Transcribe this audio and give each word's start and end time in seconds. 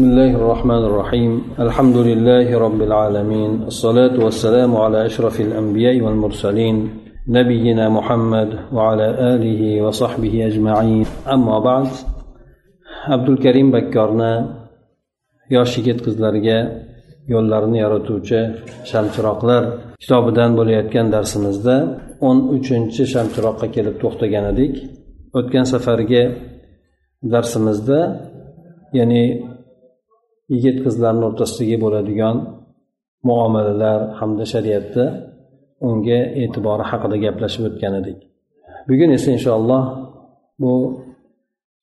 بسم 0.00 0.04
الله 0.04 0.30
الرحمن 0.40 0.82
الرحيم 0.84 1.32
الحمد 1.58 1.96
لله 1.96 2.58
رب 2.58 2.80
العالمين 2.82 3.62
الصلاة 3.62 4.24
والسلام 4.24 4.76
على 4.76 5.06
أشرف 5.06 5.40
الأنبياء 5.40 6.00
والمرسلين 6.00 6.76
نبينا 7.28 7.88
محمد 7.88 8.50
وعلى 8.72 9.06
آله 9.34 9.82
وصحبه 9.82 10.46
أجمعين 10.46 11.06
أما 11.34 11.58
بعد 11.58 11.88
عبد 13.12 13.28
الكريم 13.28 13.70
بكرنا 13.70 14.32
yosh 15.54 15.72
yigit 15.78 15.98
qizlarga 16.06 16.58
yo'llarini 17.32 17.78
yaratuvchi 17.84 18.40
shamchiroqlar 18.90 19.62
kitobidan 20.02 20.50
bo'layotgan 20.58 21.06
darsimizda 21.14 21.76
o'n 22.28 22.38
uchinchi 22.56 23.02
shamchiroqqa 23.14 23.66
kelib 23.76 23.94
to'xtagan 24.02 24.44
edik 24.52 24.74
o'tgan 25.38 25.64
safargi 25.72 26.22
darsimizda 27.32 28.00
ya'ni 28.98 29.24
yigit 30.53 30.77
qizlarni 30.85 31.23
o'rtasidagi 31.29 31.77
bo'ladigan 31.83 32.35
muomalalar 33.27 33.99
hamda 34.19 34.45
shariatda 34.53 35.05
unga 35.87 36.19
e'tibori 36.43 36.83
haqida 36.91 37.17
gaplashib 37.25 37.63
o'tgan 37.69 37.93
edik. 38.01 38.19
Bugun 38.87 39.09
esa 39.17 39.29
inshaalloh 39.37 39.83
bu 40.61 40.73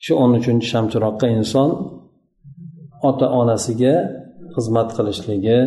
shu 0.04 0.12
o'n 0.22 0.30
uchinchi 0.38 0.66
shamchiroqqa 0.72 1.27
inson 1.38 1.70
ota 3.08 3.27
onasiga 3.41 3.94
xizmat 4.54 4.88
qilishligi 4.96 5.58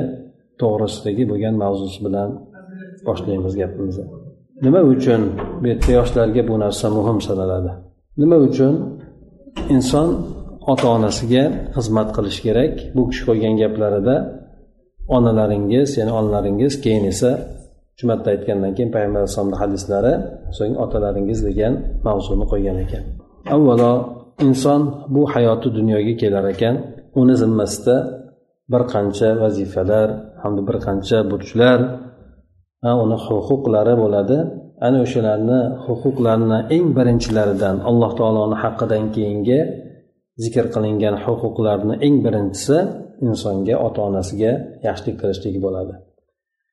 to'g'risidagi 0.62 1.24
bo'lgan 1.32 1.56
mavzusi 1.64 2.00
bilan 2.06 2.30
boshlaymiz 3.08 3.54
gapimizni. 3.62 4.06
Nima 4.66 4.82
uchun 4.94 5.22
bu 5.62 5.66
yerda 5.72 5.92
yoshlarga 6.00 6.42
bu 6.50 6.56
narsa 6.64 6.88
muhim 6.98 7.18
sanaladi? 7.28 7.72
Nima 8.22 8.38
uchun 8.48 8.74
inson 9.76 10.08
ota 10.72 10.88
onasiga 10.98 11.44
xizmat 11.76 12.10
qilish 12.16 12.40
kerak. 12.46 12.74
Bu 12.96 13.02
kishi 13.10 13.24
qo'ygan 13.30 13.54
gaplarida 13.62 14.16
onalaringiz 15.18 15.90
ya'ni 16.00 16.12
onalaringiz 16.20 16.74
keyin 16.84 17.06
esa 17.14 17.32
uch 17.96 18.04
marta 18.10 18.28
aytgandan 18.34 18.72
keyin 18.78 18.92
payg'ambar 18.96 19.20
alayhissalomni 19.22 19.58
hadislari 19.64 20.14
so'ng 20.58 20.74
otalaringiz 20.86 21.40
degan 21.48 21.74
mavzuni 22.08 22.46
qo'ygan 22.52 22.78
ekan. 22.86 23.04
Avvalo 23.56 23.94
inson 24.48 24.82
bu 25.14 25.22
hayoti 25.34 25.68
dunyoga 25.78 26.14
kelar 26.22 26.46
ekan. 26.54 26.76
Uni 27.22 27.36
zimmasida 27.42 27.96
bir 28.72 28.84
qancha 28.94 29.30
vazifalar 29.42 30.08
hamda 30.42 30.62
bir 30.68 30.78
qancha 30.86 31.18
burchlar 31.32 31.80
uni 33.04 33.18
huquqlari 33.26 33.94
bo'ladi. 34.04 34.38
Ana 34.88 34.98
o'shalarni 35.06 35.60
huquqlarini 35.86 36.60
eng 36.76 36.86
birinchilaridan 36.98 37.76
alloh 37.90 38.12
taoloni 38.20 38.58
haqqidan 38.64 39.04
keyingi 39.16 39.60
zikr 40.44 40.66
qilingan 40.76 41.16
huquqlarni 41.24 41.96
eng 42.06 42.16
birinchisi 42.26 42.78
insonga 43.28 43.76
ota 43.88 44.00
onasiga 44.10 44.52
yaxshilik 44.88 45.16
qilishlik 45.22 45.56
bo'ladi. 45.66 45.96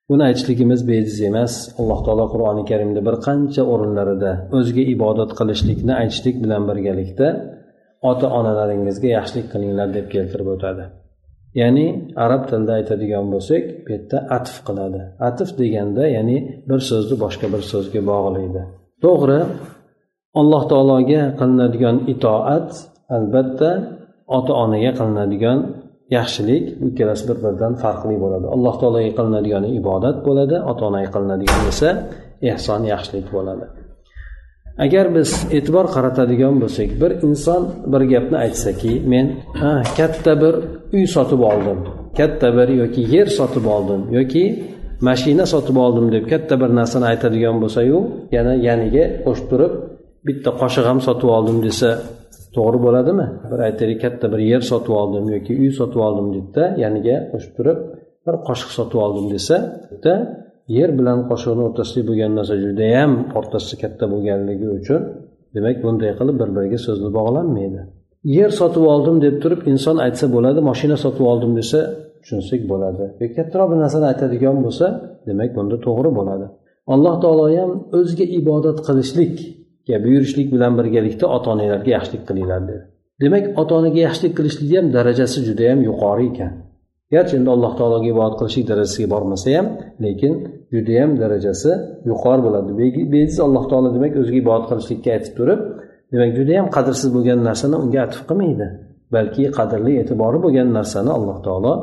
Buni 0.09 0.23
aytishligimiz 0.29 0.81
bejiz 0.91 1.17
emas. 1.29 1.53
Alloh 1.79 1.99
taolo 2.05 2.25
qur'oni 2.33 2.63
karimda 2.71 3.01
bir 3.07 3.15
qancha 3.27 3.63
o'rinlarida 3.73 4.31
o'ziga 4.57 4.83
ibodat 4.95 5.31
qilishlikni 5.39 5.93
aytishlik 6.01 6.35
bilan 6.43 6.63
birgalikda 6.69 7.27
ota 8.11 8.27
onalaringizga 8.39 9.09
yaxshilik 9.17 9.47
qilinglar 9.53 9.87
deb 9.97 10.07
keltirib 10.13 10.49
o'tadi. 10.55 10.85
Ya'ni 11.61 11.85
arab 12.25 12.43
tilida 12.49 12.73
aytadigan 12.79 13.25
bo'lsak 13.33 13.63
bu 13.83 13.89
yerda 13.95 14.17
atf 14.37 14.55
qiladi. 14.67 15.01
Atf 15.29 15.49
deganda 15.61 16.03
ya'ni 16.17 16.37
bir 16.69 16.79
so'zni 16.89 17.15
boshqa 17.23 17.47
bir 17.53 17.61
so'zga 17.71 18.01
bog'laydi. 18.11 18.61
To'g'ri 19.03 19.39
alloh 20.41 20.63
taologa 20.71 21.21
qilinadigan 21.39 21.97
itoat 22.13 22.69
albatta 23.15 23.69
ota 24.37 24.53
onaga 24.63 24.91
qilinadigan 24.99 25.59
yaxshilik 26.17 26.63
ikkalasi 26.87 27.23
bir 27.29 27.37
biridan 27.43 27.73
farqli 27.83 28.15
bo'ladi. 28.23 28.45
Alloh 28.55 28.75
taologa 28.81 29.11
qilinadigan 29.17 29.63
ibodat 29.79 30.17
bo'ladi 30.27 30.55
ota 30.71 30.83
onaga 30.89 31.09
qilinadigan 31.15 31.61
esa 31.71 31.89
ehson 32.51 32.81
yaxshilik 32.93 33.27
bo'ladi. 33.35 33.65
Agar 34.85 35.05
biz 35.15 35.29
e'tibor 35.57 35.85
qaratadigan 35.95 36.55
bo'lsak 36.63 36.89
bir 37.01 37.11
inson 37.27 37.61
bir 37.91 38.01
gapni 38.13 38.37
aytsaki 38.45 38.93
men 39.11 39.25
ha 39.61 39.73
katta 39.97 40.33
bir 40.43 40.53
uy 40.95 41.05
sotib 41.15 41.41
oldim 41.51 41.79
katta 42.19 42.47
bir 42.57 42.67
yoki 42.81 43.01
yer 43.15 43.27
sotib 43.39 43.65
oldim 43.75 44.01
yoki 44.17 44.43
mashina 45.07 45.45
sotib 45.53 45.77
oldim 45.85 46.05
deb 46.15 46.23
katta 46.31 46.55
bir 46.61 46.69
narsani 46.79 47.05
aytadigan 47.11 47.55
bo'lsayu 47.63 47.97
yana 48.35 48.53
yaniga 48.67 49.05
qo'shib 49.25 49.47
turib 49.51 49.73
bitta 50.27 50.49
qoshiq 50.61 50.85
ham 50.89 50.99
sotib 51.07 51.29
oldim 51.37 51.57
desa 51.67 51.89
to'g'ri 52.55 52.79
bo'ladimi? 52.85 53.27
Bir 53.51 53.59
aytaylik 53.67 53.99
katta 54.05 54.25
bir 54.33 54.41
yer 54.51 54.61
sotib 54.71 54.93
oldim 55.01 55.25
yoki 55.35 55.51
uy 55.61 55.71
sotib 55.79 56.01
oldim 56.07 56.27
deydida 56.35 56.63
yaniga 56.83 57.15
qo'shib 57.31 57.53
turib 57.57 57.79
bir 58.25 58.35
qoshiq 58.47 58.71
sotib 58.77 58.99
oldim 59.05 59.25
desa 59.35 59.55
bitta 59.91 60.13
yer 60.77 60.89
bilan 60.99 61.19
qoshiqni 61.29 61.61
o'rtasida 61.67 62.01
bo'lgan 62.09 62.31
narsa 62.39 62.55
judayam 62.65 63.11
o'rtasi 63.39 63.73
katta 63.83 64.05
bo'lganligi 64.13 64.67
uchun 64.79 65.01
demak 65.55 65.77
bunday 65.85 66.11
qilib 66.19 66.35
bir 66.41 66.49
biriga 66.55 66.79
so'zni 66.87 67.09
bog'lanmaydi. 67.17 67.81
Yer 68.37 68.51
sotib 68.59 68.83
oldim 68.93 69.15
deb 69.25 69.35
turib 69.43 69.61
inson 69.71 69.97
aytsa 70.05 70.25
bo'ladi 70.35 70.59
moshina 70.69 70.97
sotib 71.05 71.25
oldim 71.31 71.51
desa 71.59 71.79
tushunsak 72.21 72.61
bo'ladi. 72.71 73.03
Yoki 73.21 73.33
kattaroq 73.39 73.67
bir 73.71 73.77
narsani 73.83 74.05
aytadigan 74.11 74.57
bo'lsa 74.65 74.85
demak 75.27 75.49
bunda 75.57 75.77
to'g'ri 75.87 76.11
bo'ladi. 76.19 76.45
Alloh 76.93 77.15
taolo 77.23 77.45
ham 77.57 77.71
o'ziga 77.97 78.25
ibodat 78.39 78.77
qilishlik 78.87 79.35
buyurishlik 80.05 80.47
bilan 80.55 80.73
birgalikda 80.79 81.25
ota 81.35 81.47
onalarga 81.53 81.89
yaxshilik 81.97 82.23
qilinglar 82.29 82.61
dedi. 82.69 82.83
Demak 83.21 83.45
ota 83.61 83.73
onaga 83.79 83.99
yaxshilik 84.07 84.33
qilishlikni 84.37 84.77
ham 84.79 84.87
darajasi 84.97 85.37
judayam 85.47 85.79
yuqori 85.89 86.25
ekan. 86.31 86.51
Garchi 87.13 87.33
endi 87.39 87.49
alloh 87.55 87.73
taologa 87.79 88.07
ibodat 88.13 88.35
qilishlik 88.39 88.65
darajasiga 88.71 89.07
bormasa 89.13 89.49
ham 89.57 89.67
lekin 90.05 90.33
judayam 90.73 91.11
darajasi 91.23 91.71
yuqori 92.09 92.41
bo'ladi. 92.45 92.71
Bejiz 93.13 93.37
alloh 93.47 93.63
taolo 93.71 93.89
demak 93.95 94.13
o'ziga 94.21 94.39
ibodat 94.43 94.65
qilishlikka 94.71 95.09
aytib 95.15 95.33
turib 95.39 95.59
demak 96.13 96.31
judayam 96.39 96.67
qadrsiz 96.75 97.09
bo'lgan 97.15 97.39
narsani 97.49 97.75
unga 97.83 97.99
atf 98.07 98.19
qilmaydi 98.29 98.67
balki 99.15 99.43
qadrli 99.57 99.93
e'tibori 100.01 100.39
bo'lgan 100.45 100.67
narsani 100.77 101.11
alloh 101.17 101.37
taolo 101.47 101.73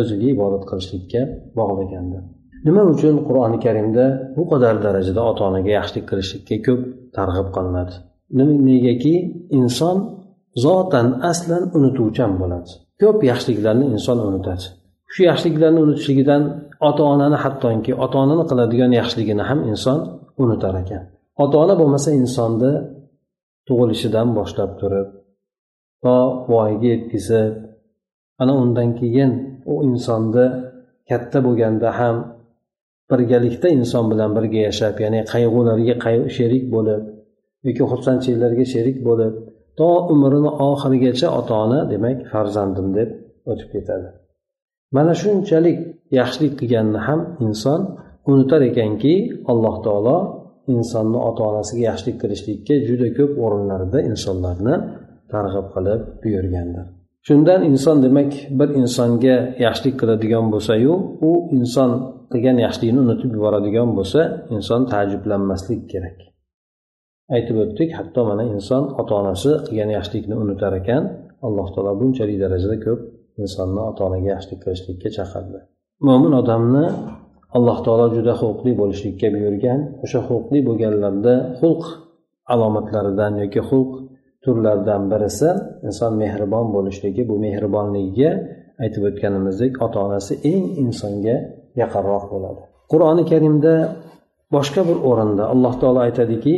o'ziga 0.00 0.28
ibodat 0.36 0.64
qilishlikka 0.70 1.20
bog'lagandir. 1.58 2.22
Nima 2.66 2.82
uchun 2.92 3.14
qur'oni 3.28 3.58
karimda 3.64 4.04
bu 4.36 4.42
qadar 4.52 4.74
darajada 4.84 5.20
ota 5.30 5.42
onaga 5.50 5.70
yaxshilik 5.78 6.04
qilishlikka 6.10 6.56
ko'p 6.66 6.80
targ'ib 7.16 7.48
qilinadi? 7.56 7.94
Negaki 8.70 9.14
inson 9.58 9.96
zotan 10.64 11.06
aslan 11.30 11.62
unutuvchan 11.76 12.32
bo'ladi. 12.40 12.70
Ko'p 13.02 13.18
yaxshiliklarni 13.30 13.86
inson 13.94 14.18
unutadi. 14.28 14.64
Shu 15.12 15.20
yaxshiliklarni 15.30 15.78
unutishligidan 15.86 16.42
ota 16.88 17.02
onani 17.12 17.38
hattoki 17.44 17.92
ota 18.04 18.16
onani 18.24 18.44
qiladigan 18.50 18.90
yaxshiligini 19.00 19.42
ham 19.48 19.60
inson 19.72 19.98
unutar 20.42 20.74
ekan. 20.82 21.02
Ota 21.42 21.56
ona 21.64 21.74
bo'lmasa 21.80 22.10
insonni 22.20 22.72
tug'ilishidan 23.66 24.28
boshlab 24.38 24.70
turib 24.80 25.08
to 26.02 26.16
voyaga 26.50 26.86
yetkazib 26.94 27.52
ana 28.42 28.52
undan 28.62 28.88
keyin 29.00 29.32
u 29.72 29.74
insonni 29.88 30.46
katta 31.08 31.38
bo'lganda 31.46 31.88
ham 32.00 32.16
birgalikda 33.12 33.68
inson 33.78 34.04
bilan 34.12 34.30
birga 34.36 34.60
yashab 34.68 34.94
ya'ni 35.04 35.20
qayg'ularga 35.32 35.94
sherik 36.36 36.64
bo'lib 36.74 37.02
yoki 37.66 37.82
xursandchiliklarga 37.90 38.64
sherik 38.74 38.98
bo'lib 39.08 39.34
to 39.78 39.88
umrini 40.12 40.50
oxirigacha 40.70 41.28
ota 41.38 41.54
ona 41.64 41.80
demak 41.92 42.18
farzandim 42.32 42.88
deb 42.98 43.08
o'tib 43.50 43.68
ketadi. 43.74 44.08
Mana 44.96 45.12
shunchalik 45.22 45.78
yaxshilik 46.18 46.54
qilganini 46.60 47.00
ham 47.08 47.20
inson 47.46 47.80
unutar 48.30 48.60
ekanki 48.70 49.14
alloh 49.52 49.76
taolo 49.86 50.18
insonni 50.74 51.18
ota 51.28 51.42
onasiga 51.50 51.82
yaxshilik 51.90 52.16
qilishlikka 52.22 52.74
juda 52.88 53.08
ko'p 53.18 53.32
o'rinlarda 53.44 53.98
insonlarni 54.10 54.74
targ'ib 55.32 55.66
qilib 55.74 56.00
buyurgandir. 56.22 56.84
Shundan 57.26 57.60
inson 57.70 57.96
demak 58.06 58.32
bir 58.58 58.68
insonga 58.80 59.36
yaxshilik 59.64 59.94
qiladigan 60.00 60.46
bo'lsayu 60.54 60.92
u 61.28 61.32
inson 61.58 61.90
qilgan 62.32 62.56
yaxshiligini 62.66 63.00
unutib 63.06 63.30
yuboradigan 63.36 63.88
bo'lsa 63.98 64.20
inson 64.56 64.80
taajjublanmaslik 64.92 65.82
kerak. 65.92 66.18
Aytib 67.36 67.56
o'tdik 67.64 67.90
hatto 67.98 68.20
mana 68.30 68.44
inson 68.56 68.82
ota 69.00 69.12
onasi 69.22 69.50
qilgan 69.66 69.90
yaxshilikni 69.96 70.34
unutar 70.44 70.72
ekan 70.80 71.02
alloh 71.46 71.66
taolo 71.74 71.92
bunchalik 72.00 72.38
darajada 72.44 72.76
ko'p 72.86 73.00
insonni 73.42 73.80
ota 73.90 74.00
onaga 74.08 74.28
yaxshilik 74.34 74.60
qilishlikka 74.64 75.08
chaqirdi. 75.16 75.58
Mo'min 76.06 76.32
odamni 76.40 76.86
alloh 77.56 77.78
taolo 77.84 78.06
juda 78.16 78.34
huquqli 78.40 78.72
bo'lishlikka 78.80 79.28
buyurgan 79.34 79.80
o'sha 80.04 80.20
huquqli 80.28 80.58
bo'lganlarda 80.68 81.34
xulq 81.60 81.84
alomatlaridan 82.54 83.32
yoki 83.42 83.60
xulq 83.68 83.92
turlaridan 84.44 85.02
birisi 85.12 85.50
inson 85.88 86.12
mehribon 86.22 86.66
bo'lishligi. 86.76 87.22
Bu 87.30 87.34
mehribonligiga 87.46 88.30
aytib 88.82 89.02
o'tganimizdek 89.08 89.72
ota 89.86 89.98
onasi 90.06 90.32
eng 90.52 90.64
insonga 90.84 91.36
yaqinroq 91.81 92.25
bo'ladi 92.33 92.61
qur'oni 92.91 93.23
karimda 93.31 93.73
boshqa 94.55 94.81
bir 94.89 94.97
o'rinda 95.09 95.43
alloh 95.53 95.73
taolo 95.81 95.99
aytadiki 96.07 96.55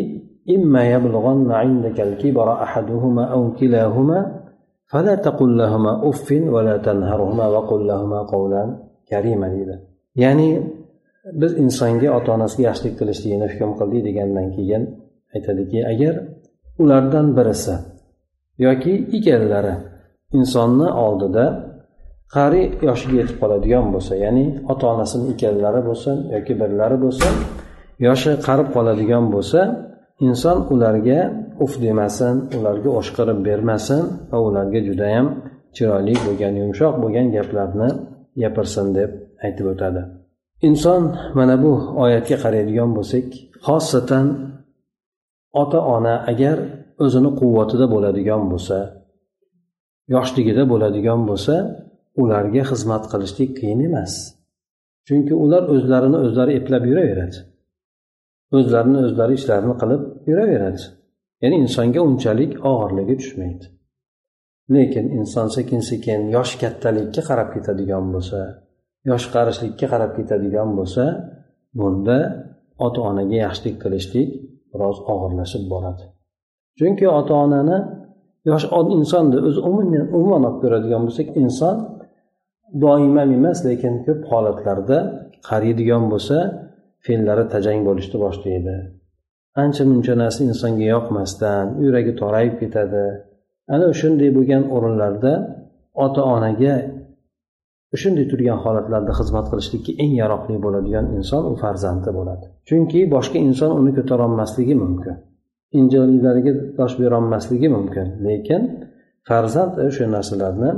إما 0.55 0.81
يبلغن 0.93 1.51
عندك 1.51 1.97
الكبر 2.07 2.47
أحدهما 2.65 3.23
أو 3.35 3.41
كلاهما 3.59 4.19
فلا 4.91 5.15
تقل 5.15 5.57
لهما 5.57 6.09
أف 6.09 6.27
ولا 6.31 6.77
تنهرهما 6.77 7.45
وقل 7.47 7.87
لهما 7.87 8.19
قولا 8.33 8.63
كريما 9.09 9.47
deydi 9.51 9.75
ya'ni 10.15 10.49
biz 11.41 11.51
insonga 11.63 12.09
ota 12.17 12.29
onasiga 12.37 12.63
yaxshilik 12.69 12.95
qilishligini 12.99 13.47
hukm 13.51 13.71
qildik 13.79 14.01
degandan 14.07 14.47
keyin 14.55 14.83
aytadiki 15.35 15.79
agar 15.91 16.13
ulardan 16.83 17.27
birisi 17.37 17.75
yoki 18.65 18.93
ikkalalari 19.17 19.75
insonni 20.37 20.87
oldida 21.05 21.45
qari 22.36 22.62
yoshiga 22.88 23.16
yetib 23.20 23.36
qoladigan 23.42 23.84
bo'lsa 23.94 24.14
ya'ni 24.24 24.46
ota 24.72 24.84
onasini 24.94 25.24
ikkalalari 25.32 25.80
bo'lsin 25.88 26.16
yoki 26.34 26.52
birlari 26.60 26.96
bo'lsin 27.04 27.34
yoshi 28.06 28.32
qarib 28.46 28.68
qoladigan 28.76 29.24
bo'lsa 29.34 29.60
inson 30.28 30.58
ularga 30.74 31.20
uf 31.64 31.72
demasin 31.84 32.34
ularga 32.56 32.90
oshqirib 33.00 33.38
bermasin 33.48 34.02
va 34.30 34.38
ularga 34.48 34.80
judayam 34.88 35.26
chiroyli 35.76 36.14
bo'lgan 36.26 36.54
yumshoq 36.62 36.94
bo'lgan 37.02 37.26
gaplarni 37.36 37.88
gapirsin 38.42 38.86
deb 38.98 39.10
aytib 39.44 39.66
o'tadi. 39.72 40.02
Inson 40.68 41.02
mana 41.38 41.56
bu 41.64 41.72
oyatga 42.04 42.36
qaraydigan 42.44 42.90
bo'lsak 42.96 43.26
xosatan 43.66 44.26
ota 45.62 45.80
ona 45.94 46.14
agar 46.32 46.56
o'zini 47.04 47.30
quvvatida 47.40 47.86
bo'ladigan 47.94 48.42
bo'lsa 48.52 48.78
yoshligida 50.14 50.62
bo'ladigan 50.72 51.20
bo'lsa 51.30 51.54
ularga 52.20 52.62
xizmat 52.70 53.04
qilishlik 53.12 53.50
qiyin 53.58 53.80
emas. 53.88 54.14
Chunki 55.06 55.34
ular 55.44 55.62
o'zlarini 55.74 56.18
o'zlari 56.26 56.52
eplab 56.60 56.84
yuraveradi. 56.90 57.38
O'zlarini 58.58 58.98
o'zlari 59.06 59.34
ishlarini 59.40 59.74
qilib 59.82 60.02
yuraveradi. 60.30 60.82
Ya'ni 61.42 61.56
insonga 61.64 62.00
unchalik 62.08 62.52
og'irligi 62.70 63.14
tushmaydi. 63.22 63.66
Lekin 64.74 65.06
inson 65.18 65.48
sekin 65.56 65.80
sekin 65.90 66.20
yosh 66.36 66.52
kattalikka 66.62 67.22
qarab 67.28 67.48
ketadigan 67.54 68.04
bo'lsa 68.14 68.40
yosh 69.10 69.26
qarishlikka 69.34 69.86
qarab 69.92 70.12
ketadigan 70.18 70.70
bo'lsa 70.78 71.04
bunda 71.78 72.18
ota 72.86 73.00
onaga 73.10 73.36
yaxshilik 73.44 73.76
qilishlik 73.82 74.28
biroz 74.72 74.96
og'irlashib 75.12 75.64
boradi. 75.72 76.04
Chunki 76.78 77.06
ota 77.18 77.34
onani 77.44 77.78
yosh 78.50 78.66
insonni 78.96 79.38
o'zi 79.48 79.60
umuman 79.68 80.06
umuman 80.16 80.42
olib 80.48 80.58
ko'radigan 80.62 81.00
bo'lsak 81.06 81.28
inson 81.42 81.76
doimam 82.84 83.30
emas 83.38 83.58
lekin 83.68 83.94
ko'p 84.06 84.20
holatlarda 84.30 84.98
qariydigan 85.48 86.04
bo'lsa 86.12 86.36
fe'llari 87.06 87.44
tajang 87.54 87.80
bo'lishni 87.88 88.16
boshlaydi. 88.24 88.76
Ancha 89.62 89.82
muncha 89.90 90.14
narsa 90.22 90.40
insonga 90.50 90.86
yoqmasdan 90.94 91.66
yuragi 91.84 92.12
torayib 92.20 92.54
ketadi. 92.62 93.04
Ana 93.74 93.86
shunday 94.00 94.30
bo'lgan 94.36 94.62
o'rinlarda 94.76 95.32
ota 96.04 96.22
onaga 96.34 96.74
shunday 98.02 98.26
turgan 98.32 98.58
holatlarda 98.64 99.12
xizmat 99.18 99.46
qilishlikka 99.50 99.92
eng 100.02 100.12
yaroqli 100.22 100.56
bo'ladigan 100.64 101.06
inson 101.18 101.42
u 101.50 101.54
farzandi 101.62 102.10
bo'ladi. 102.18 102.46
Chunki 102.68 103.00
boshqa 103.14 103.38
inson 103.48 103.70
uni 103.80 103.92
ko'tarolmasligi 103.98 104.74
mumkin. 104.84 105.16
Injiliklariga 105.78 106.52
dosh 106.78 106.94
berolmasligi 107.02 107.68
mumkin. 107.76 108.06
Lekin 108.26 108.62
farzand 109.28 109.74
o'sha 109.86 110.04
narsalarni 110.16 110.70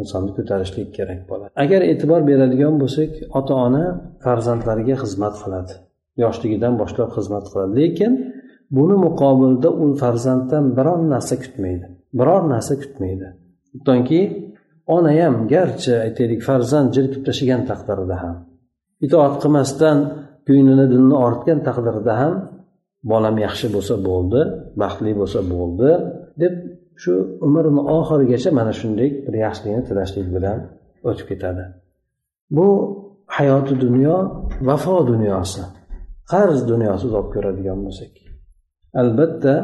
insonni 0.00 0.30
ko'tarishlik 0.38 0.88
kerak 0.98 1.20
bo'ladi. 1.30 1.50
Agar 1.64 1.80
e'tibor 1.90 2.20
beradigan 2.30 2.74
bo'lsak 2.82 3.10
ota 3.38 3.54
ona 3.66 3.84
farzandlariga 4.24 4.96
xizmat 5.02 5.34
qiladi. 5.42 5.74
Yoshligidan 6.24 6.74
boshlab 6.80 7.10
xizmat 7.16 7.44
qiladi. 7.50 7.72
Lekin 7.80 8.12
buni 8.76 8.96
muqobilda 9.06 9.68
u 9.82 9.84
farzanddan 10.02 10.64
biror 10.78 11.00
narsa 11.12 11.34
kutmaydi. 11.44 11.86
Biror 12.18 12.42
narsa 12.52 12.74
kutmaydi. 12.82 13.28
Hattoki 13.72 14.20
ona 14.94 15.12
ham 15.20 15.34
garchi 15.54 15.92
aytaylik 16.06 16.40
farzand 16.48 16.88
jirkib 16.96 17.22
tashlagan 17.28 17.62
taqdirida 17.70 18.16
ham 18.22 18.36
itoat 19.06 19.34
qilmasdan 19.42 19.98
ko'nglini 20.48 20.86
dilini 20.92 21.16
ortgan 21.26 21.58
taqdirda 21.68 22.14
ham 22.22 22.34
bolam 23.12 23.36
yaxshi 23.46 23.66
bo'lsa 23.74 23.94
bo'ldi 24.08 24.40
baxtli 24.82 25.12
bo'lsa 25.20 25.40
bo'ldi 25.52 25.90
deb 26.42 26.54
shu 27.02 27.12
umrini 27.46 27.82
oxirigacha 27.96 28.50
mana 28.58 28.72
shunday 28.80 29.08
bir 29.26 29.34
yaxshilikni 29.44 29.82
tilashlik 29.88 30.26
bilan 30.36 30.58
o'tib 31.08 31.26
ketadi. 31.30 31.64
Bu 32.56 32.66
hayoti 33.36 33.74
dunyo 33.84 34.16
vafo 34.68 34.96
dunyosi 35.12 35.62
qarz 36.32 36.58
dunyosi 36.72 37.06
olib 37.18 37.28
ko'radigan 37.34 37.78
bo'lsak. 37.86 38.12
Albatta 39.02 39.54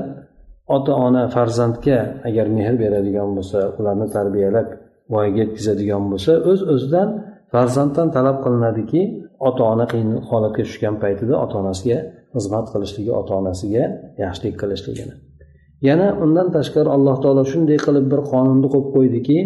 ota 0.77 0.93
ona 1.07 1.23
farzandga 1.35 1.99
agar 2.29 2.47
mehr 2.59 2.75
beradigan 2.83 3.31
bo'lsa 3.37 3.59
ularni 3.79 4.07
tarbiyalab 4.17 4.69
voyaga 5.13 5.39
yetkazadigan 5.45 6.05
bo'lsa 6.13 6.33
o'z 6.51 6.61
öz 6.63 6.63
o'zidan 6.75 7.09
farzanddan 7.53 8.09
talab 8.17 8.39
qilinadiki 8.45 9.03
ota 9.49 9.63
ona 9.73 9.87
qiyin 9.93 10.11
holatga 10.31 10.63
tushgan 10.69 10.97
paytida 11.03 11.35
ota 11.45 11.55
onasiga 11.63 11.99
xizmat 12.35 12.67
qilishligi 12.75 13.13
ota 13.21 13.33
onasiga 13.41 13.85
yaxshilik 14.25 14.55
qilishligini. 14.63 15.15
Yana 15.89 16.09
undan 16.25 16.49
tashqari 16.57 16.89
alloh 16.97 17.17
taolo 17.23 17.43
shunday 17.53 17.79
qilib 17.87 18.07
bir 18.13 18.21
qonunni 18.33 18.69
qo'yib 18.75 18.89
qo'ydiki 18.97 19.39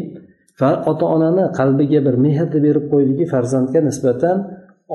ota 0.90 1.04
onani 1.14 1.44
qalbiga 1.58 2.00
bir 2.06 2.14
mehrni 2.26 2.58
berib 2.66 2.86
qo'ydiki 2.92 3.24
farzandga 3.32 3.80
nisbatan 3.88 4.36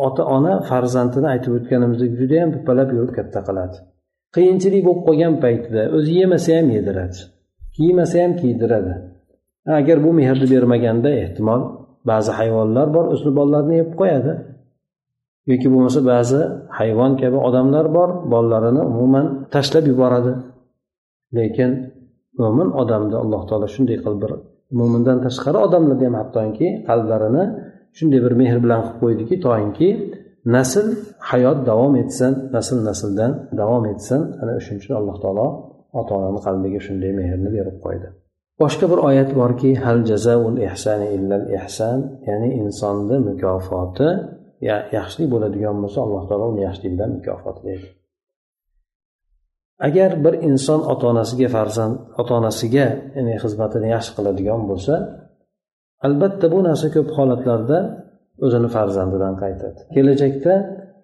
ota 0.06 0.24
ona 0.38 0.54
farzandini 0.70 1.28
aytib 1.34 1.52
o'tganimizdek 1.58 2.12
judayam 2.22 2.50
to'palab 2.56 2.90
yurib 2.96 3.14
katta 3.18 3.40
qiladi. 3.48 3.78
Qiyinchilik 4.36 4.82
bo'lib 4.88 5.04
qolgan 5.08 5.34
paytida 5.44 5.82
o'zi 5.98 6.12
yemasa 6.22 6.50
ham 6.58 6.68
yediradi 6.78 7.20
kiymasa 7.76 8.24
ham 8.24 8.36
kiydiradi. 8.42 8.94
Agar 9.80 9.98
bu 10.04 10.14
mehrni 10.20 10.48
bermaganda 10.54 11.10
ehtimol 11.24 11.62
ba'zi 12.10 12.32
hayvonlar 12.40 12.88
bor 12.96 13.06
o'zini 13.14 13.34
bolalarini 13.40 13.76
yeb 13.82 13.92
qo'yadi. 14.00 14.34
Yoki 15.52 15.68
bo'lmasa 15.74 16.00
ba'zi 16.14 16.40
hayvon 16.80 17.12
kabi 17.22 17.38
odamlar 17.48 17.86
bor 17.98 18.10
bolalarini 18.34 18.82
umuman 18.92 19.26
tashlab 19.54 19.86
yuboradi. 19.92 20.32
Lekin 21.38 21.72
mo'min 22.42 22.70
odamni 22.82 23.16
alloh 23.24 23.42
taolo 23.50 23.68
shunday 23.76 23.98
qilib 24.04 24.20
bir 24.24 24.32
mo'mindan 24.80 25.18
tashqari 25.26 25.58
odamlarni 25.68 26.06
ham 26.10 26.16
hattoki 26.22 26.68
qalblarini 26.90 27.44
shunday 27.98 28.20
bir 28.26 28.34
mehr 28.42 28.58
bilan 28.64 28.82
qilib 28.86 28.98
qo'ydiki 29.04 29.36
toinki 29.46 29.90
nasl 30.56 30.88
hayot 31.32 31.58
davom 31.70 31.94
etsin 32.04 32.32
nasl 32.56 32.78
nasldan 32.88 33.32
davom 33.62 33.86
etsin. 33.94 34.22
Ana 34.42 34.54
shuning 34.66 34.80
uchun 34.82 34.94
alloh 35.00 35.18
taolo 35.24 35.48
ota 36.00 36.12
onani 36.20 36.40
qalbiga 36.48 36.80
shunday 36.88 37.12
mehrni 37.20 37.50
berib 37.58 37.78
qo'ydi. 37.86 38.08
Boshqa 38.62 38.86
bir 38.92 39.00
oyat 39.10 39.30
borki 39.40 39.72
hal 39.84 40.00
jazaul 40.12 40.58
ihsani 40.68 41.08
illal 41.18 41.46
ihsan 41.58 41.98
ya'ni 42.30 42.50
insonni 42.62 43.18
mukofoti 43.30 44.10
yaxshilik 44.98 45.28
bo'ladigan 45.34 45.76
bo'lsa 45.84 46.00
alloh 46.06 46.24
taolo 46.30 46.46
uni 46.54 46.62
yaxshilik 46.68 46.92
bilan 46.96 47.12
mukofotlaydi 47.18 47.88
agar 49.88 50.12
bir 50.26 50.34
inson 50.50 50.80
ota 50.92 51.06
onasiga 51.14 51.48
farzand 51.56 51.96
ota 52.22 52.34
onasiga 52.40 52.86
ya'ni 53.16 53.34
xizmatini 53.44 53.88
yaxshi 53.96 54.12
qiladigan 54.18 54.62
bo'lsa 54.70 54.94
albatta 56.08 56.46
bu 56.54 56.60
narsa 56.68 56.88
ko'p 56.96 57.10
holatlarda 57.18 57.80
o'zini 58.46 58.70
farzandidan 58.76 59.34
qaytadi. 59.44 59.80
Kelajakda 59.96 60.54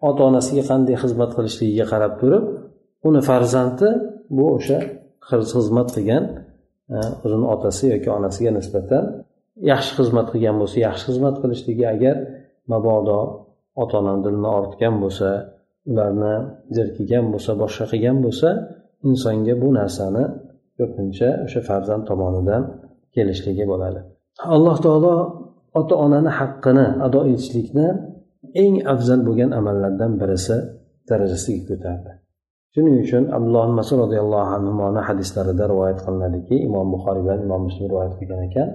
ota 0.10 0.22
onasiga 0.30 0.64
qanday 0.72 0.96
xizmat 1.04 1.32
qilishligiga 1.38 1.86
qarab 1.94 2.14
turib 2.22 2.44
uni 3.08 3.22
farzandi 3.30 3.88
bu 4.36 4.46
o'sha 4.58 4.80
xizmat 5.30 5.90
qilgan 5.96 6.24
e, 6.96 6.98
o'zini 7.26 7.46
otasi 7.56 7.84
yoki 7.94 8.10
onasiga 8.18 8.52
nisbatan 8.60 9.04
yaxshi 9.72 9.92
xizmat 10.00 10.28
qilgan 10.34 10.56
bo'lsa 10.62 10.78
yaxshi 10.88 11.06
xizmat 11.10 11.36
qilishligi 11.42 11.86
agar 11.96 12.16
mabodo 12.72 13.20
ota 13.82 13.94
onani 14.02 14.22
dilini 14.26 14.50
ortgan 14.60 14.96
bo'lsa 15.04 15.30
ularni 15.90 16.36
jerkigan 16.78 17.26
bo'lsa 17.34 17.52
boshqa 17.62 17.86
qilgan 17.92 18.18
bo'lsa 18.26 18.50
insonga 19.08 19.56
bu 19.62 19.70
narsani 19.80 20.24
ko'pincha 20.78 21.30
o'sha 21.46 21.62
farzand 21.70 22.04
tomonidan 22.10 22.62
kelishligi 23.16 23.66
bo'ladi. 23.72 24.00
Alloh 24.56 24.78
taolo 24.86 25.16
ota 25.80 25.96
onani 26.06 26.32
haqqini 26.40 26.88
ado 27.06 27.20
etishlikni 27.32 27.88
eng 28.64 28.74
afzal 28.94 29.20
bo'lgan 29.28 29.52
amallardan 29.60 30.12
birisi 30.22 30.58
darajasiga 31.10 31.64
ko'tardi. 31.70 32.12
Shuning 32.74 32.96
uchun 33.06 33.24
abdulloh 33.38 33.66
masud 33.80 33.98
roziyallohu 34.04 34.50
anhuni 34.58 35.02
hadislarida 35.08 35.64
rivoyat 35.72 36.00
qilinadiki 36.06 36.56
imom 36.68 36.88
buxoriy 36.94 37.22
bilan 37.26 37.40
imom 37.46 37.62
muslim 37.68 37.86
rivoyat 37.92 38.14
qilgan 38.20 38.42
ekan 38.48 38.70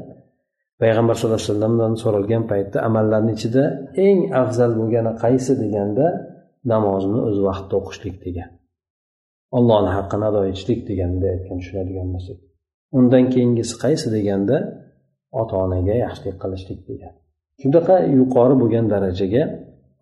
payg'ambar 0.82 1.14
sallallohu 1.16 1.38
alayhi 1.40 1.50
vasallamdan 1.52 1.92
so'ralgan 2.02 2.42
paytda 2.50 2.78
amallarni 2.88 3.32
ichida 3.38 3.64
eng 4.06 4.18
afzal 4.42 4.70
bo'lgani 4.80 5.12
qaysi 5.22 5.52
deganda 5.62 6.06
namozni 6.70 7.18
o'z 7.28 7.38
vaqtida 7.48 7.74
o'qishlik 7.80 8.16
degan. 8.26 8.50
Ollohni 9.58 9.90
haqqini 9.96 10.24
ado 10.30 10.40
etishlik 10.50 10.80
deganda 10.88 11.26
aytgan 11.34 11.56
tushunadigan 11.62 12.08
bo'lsak. 12.14 12.38
Undan 12.98 13.24
keyingisi 13.32 13.74
qaysi 13.84 14.06
deganda 14.16 14.56
ota 15.40 15.54
onaga 15.64 15.94
yaxshilik 16.04 16.36
qilishlik 16.42 16.80
degan. 16.90 17.14
Shunaqa 17.60 17.96
yuqori 18.18 18.54
bo'lgan 18.62 18.86
darajaga 18.94 19.42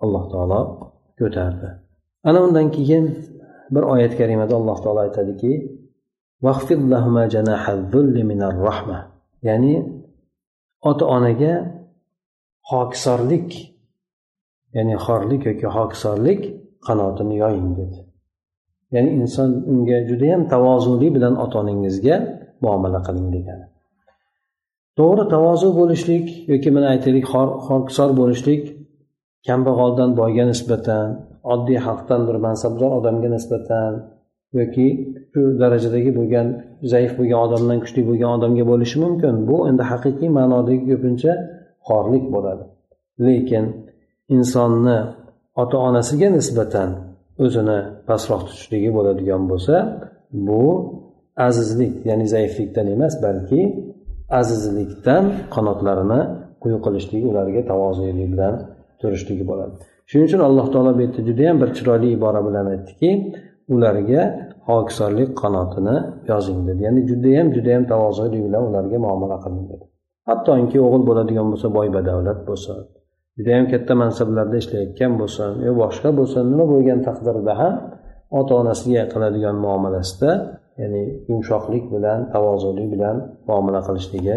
alloh 0.04 0.24
taolo 0.32 0.60
ko'tardi. 1.20 1.68
Ana 2.28 2.38
undan 2.46 2.66
keyin 2.76 3.04
bir 3.74 3.82
oyat 3.94 4.12
karimada 4.20 4.54
alloh 4.60 4.78
taolo 4.84 5.00
aytadiki 5.06 5.52
ya'ni 9.48 9.74
ota 10.90 11.04
onaga 11.16 11.54
hokisorlik 12.70 13.48
ya'ni 14.76 14.94
xorlik 15.04 15.42
yoki 15.50 15.66
hokisorlik 15.76 16.40
qanotini 16.86 17.36
yoying 17.42 17.70
dedi. 17.80 17.98
Ya'ni 18.94 19.10
inson 19.20 19.50
unga 19.72 19.98
judayam 20.08 20.42
tavozuli 20.52 21.08
bilan 21.16 21.34
ota 21.44 21.56
onangizga 21.62 22.16
muomala 22.64 23.00
qiling 23.06 23.28
degani. 23.36 23.66
To'g'ri 24.98 25.24
tavozu 25.34 25.68
bo'lishlik 25.80 26.26
yoki 26.52 26.68
mana 26.74 26.86
aytaylik 26.94 27.26
hokisor 27.68 28.10
bo'lishlik 28.20 28.62
kambag'aldan 29.46 30.10
boyga 30.20 30.44
nisbatan 30.52 31.06
oddiy 31.54 31.78
xalqdan 31.86 32.20
bir 32.28 32.36
mansabdor 32.46 32.90
odamga 32.98 33.28
nisbatan 33.36 33.92
yoki 34.58 34.86
shu 35.32 35.40
darajadagi 35.62 36.10
bo'lgan 36.18 36.46
zaif 36.92 37.12
bo'lgan 37.18 37.40
odamdan 37.46 37.78
kuchli 37.84 38.02
bo'lgan 38.08 38.30
odamga 38.36 38.64
bo'lishi 38.70 38.96
mumkin. 39.04 39.34
Bu 39.48 39.56
endi 39.68 39.84
haqiqiy 39.92 40.30
ma'nodagi 40.38 40.84
ko'pincha 40.90 41.32
xorlik 41.88 42.24
bo'ladi. 42.34 42.64
Lekin 43.26 43.64
insonni 44.36 44.98
ota 45.62 45.76
onasiga 45.88 46.28
nisbatan 46.38 46.90
o'zini 47.44 47.78
pastroq 48.08 48.40
tutishligi 48.48 48.90
bo'ladigan 48.96 49.42
bo'lsa 49.50 49.74
bu 50.46 50.64
azizlik 51.48 51.92
ya'ni 52.08 52.26
zaiflikdan 52.34 52.86
emas 52.94 53.14
balki 53.24 53.60
azizlikdan 54.40 55.24
qanotlarini 55.54 56.20
quyi 56.62 56.78
qilishligi 56.86 57.26
ularga 57.32 57.60
tavozilik 57.70 58.28
bilan 58.34 58.54
turishligi 59.00 59.44
bo'ladi. 59.50 59.74
Shuning 60.08 60.26
uchun 60.28 60.40
alloh 60.48 60.66
taolo 60.72 60.90
bu 60.96 61.00
yerda 61.04 61.20
judayam 61.28 61.56
bir 61.62 61.70
chiroyli 61.76 62.08
ibora 62.16 62.40
bilan 62.48 62.66
aytdiki 62.74 63.10
ularga 63.74 64.22
hokisorlik 64.68 65.30
qanotini 65.42 65.96
yozing 66.30 66.58
dedi. 66.68 66.80
Ya'ni 66.86 67.00
judayam 67.10 67.46
judayam 67.56 67.84
tavozilik 67.92 68.42
bilan 68.46 68.62
ularga 68.68 68.98
muomala 69.04 69.36
qiling 69.44 69.64
dedi. 69.72 69.84
Hattoki 70.28 70.78
o'g'il 70.86 71.02
bo'ladigan 71.08 71.46
bo'lsa 71.52 71.68
boy 71.76 71.88
badavlat 71.96 72.40
bo'lsin 72.48 72.76
judayam 73.38 73.66
katta 73.72 73.92
mansablarda 74.02 74.56
ishlayotgan 74.62 75.12
bo'lsin 75.20 75.50
yo 75.66 75.72
boshqa 75.82 76.08
bo'lsin 76.18 76.42
nima 76.52 76.64
bo'lgan 76.72 76.98
taqdirda 77.08 77.52
ham 77.60 77.74
ota 78.38 78.52
onasiga 78.62 79.02
qiladigan 79.12 79.56
muomalasida 79.64 80.30
ya'ni 80.80 81.02
yumshoqlik 81.30 81.84
bilan 81.94 82.18
tavozulik 82.34 82.88
bilan 82.94 83.16
muomala 83.48 83.80
qilishligi 83.86 84.36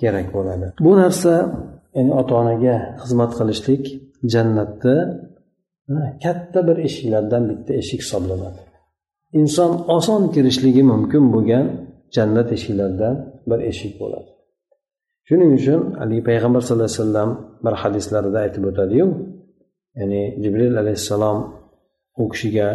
kerak 0.00 0.26
bo'ladi. 0.36 0.66
Bu 0.86 0.92
narsa 1.02 1.32
ya'ni 1.96 2.12
ota 2.20 2.32
onaga 2.42 2.74
xizmat 3.02 3.32
qilishlik 3.38 3.84
jannatda 4.32 4.94
katta 6.24 6.60
bir 6.68 6.76
eshiklardan 6.86 7.42
bitta 7.50 7.72
eshik 7.82 8.00
hisoblanadi. 8.04 8.60
Inson 9.40 9.72
oson 9.96 10.22
kirishligi 10.34 10.82
mumkin 10.92 11.24
bo'lgan 11.34 11.66
jannat 12.16 12.48
eshiklaridan 12.56 13.14
bir 13.50 13.60
eshik 13.70 13.92
bo'ladi. 14.02 14.30
Shuning 15.28 15.50
uchun 15.58 15.80
haligi 16.00 16.22
payg'ambar 16.28 16.60
sallallohu 16.66 16.90
alayhi 16.90 17.02
vasallam 17.02 17.30
bir 17.64 17.74
hadislarida 17.82 18.38
aytib 18.44 18.64
o'tadiyu 18.70 19.06
ya'ni 19.98 20.22
jibril 20.42 20.74
alayhissalom 20.82 21.38
u 22.22 22.24
kishiga 22.32 22.68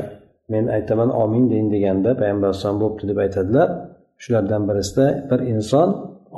men 0.51 0.65
aytaman 0.77 1.10
omin 1.24 1.43
deng 1.53 1.67
deganda 1.75 2.10
payg'ambar 2.22 2.48
alayhisalom 2.50 2.79
bo'pti 2.84 3.03
deb 3.10 3.17
aytadilar. 3.25 3.70
Shulardan 4.24 4.63
birisida 4.70 5.08
bir 5.29 5.39
inson 5.53 5.89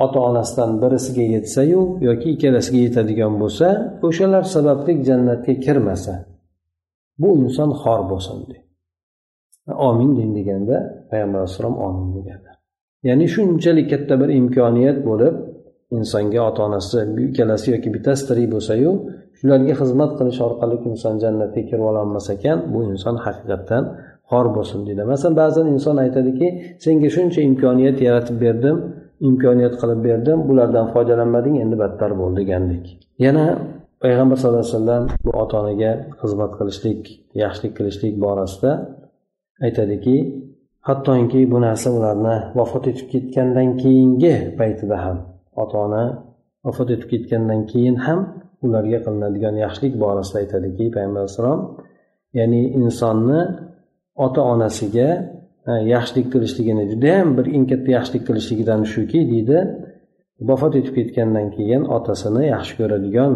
ota 0.04 0.18
onasidan 0.28 0.70
birisiga 0.82 1.24
yetsayu 1.34 1.80
yoki 2.08 2.28
ikkalasiga 2.34 2.78
yetadigan 2.86 3.32
bo'lsa 3.42 3.66
o'shalar 4.06 4.44
sababli 4.54 4.92
jannatga 5.08 5.54
kirmasa 5.64 6.14
bu 7.20 7.28
inson 7.42 7.70
xor 7.82 8.00
bo'lsin 8.10 8.36
deydi 8.50 8.60
omin 9.88 10.10
deng 10.18 10.32
deganda 10.38 10.76
payg'ambar 11.10 11.38
alayhissalom 11.40 11.76
omin 11.86 12.08
deganlar 12.16 12.56
ya'ni 13.08 13.26
shunchalik 13.34 13.86
katta 13.92 14.14
bir 14.20 14.30
imkoniyat 14.40 14.98
bo'lib 15.08 15.34
insonga 15.98 16.40
ota 16.48 16.60
onasi 16.68 16.98
ikkalasi 17.28 17.66
yoki 17.74 17.88
bittasi 17.94 18.22
tirik 18.28 18.48
bo'lsayu 18.54 18.90
shularga 19.38 19.74
xizmat 19.80 20.10
qilish 20.18 20.40
orqali 20.46 20.76
inson 20.90 21.14
jannatga 21.22 21.62
kirib 21.68 21.86
ololmas 21.90 22.26
ekan 22.34 22.58
bu 22.72 22.80
inson 22.92 23.16
haqiqatdan 23.24 23.84
xor 24.30 24.46
bo'lsin 24.56 24.80
deydi. 24.86 25.02
Masalan 25.12 25.34
ba'zan 25.42 25.66
inson 25.74 25.96
aytadiki 26.04 26.46
senga 26.84 27.08
shuncha 27.16 27.40
imkoniyat 27.50 27.98
yaratib 28.06 28.36
berdim 28.44 28.76
imkoniyat 29.28 29.74
qilib 29.80 30.00
berdim 30.08 30.38
bulardan 30.48 30.86
foydalanmading 30.94 31.56
endi 31.62 31.76
battar 31.82 32.10
bo'l 32.20 32.32
degandek. 32.40 32.84
Yana 33.24 33.44
payg'ambar 34.02 34.36
sallallohu 34.38 34.64
alayhi 34.66 34.76
vasallam 34.78 35.04
bu 35.24 35.30
ota 35.42 35.54
onaga 35.62 35.92
xizmat 36.20 36.52
qilishlik 36.58 37.00
yaxshilik 37.42 37.72
qilishlik 37.78 38.14
borasida 38.24 38.72
aytadiki 39.66 40.16
hattoki 40.88 41.40
bu 41.52 41.58
narsa 41.66 41.88
ularni 41.98 42.36
vafot 42.58 42.84
etib 42.90 43.06
ketgandan 43.12 43.68
keyingi 43.82 44.34
paytida 44.58 44.96
ham 45.04 45.18
ota 45.62 45.76
ona 45.86 46.04
vafot 46.66 46.88
etib 46.94 47.08
ketgandan 47.12 47.60
keyin 47.72 47.96
ham 48.06 48.20
ularga 48.66 48.98
qilinadigan 49.04 49.54
yaxshilik 49.64 49.94
borasida 50.02 50.36
aytadiki 50.42 50.84
payg'ambar 50.94 51.20
alayhissalom 51.22 51.60
ya'ni 52.38 52.62
insonni 52.80 53.40
ota 54.26 54.40
onasiga 54.52 55.08
yaxshilik 55.94 56.26
qilishligini 56.34 56.84
judayam 56.92 57.28
bir 57.36 57.46
eng 57.56 57.64
katta 57.70 57.90
yaxshilik 57.96 58.24
qilishligidan 58.28 58.80
shuki 58.92 59.20
deydi 59.32 59.58
vafot 60.48 60.72
etib 60.80 60.94
ketgandan 60.98 61.46
keyin 61.56 61.82
otasini 61.96 62.42
yaxshi 62.54 62.74
ko'radigan 62.80 63.32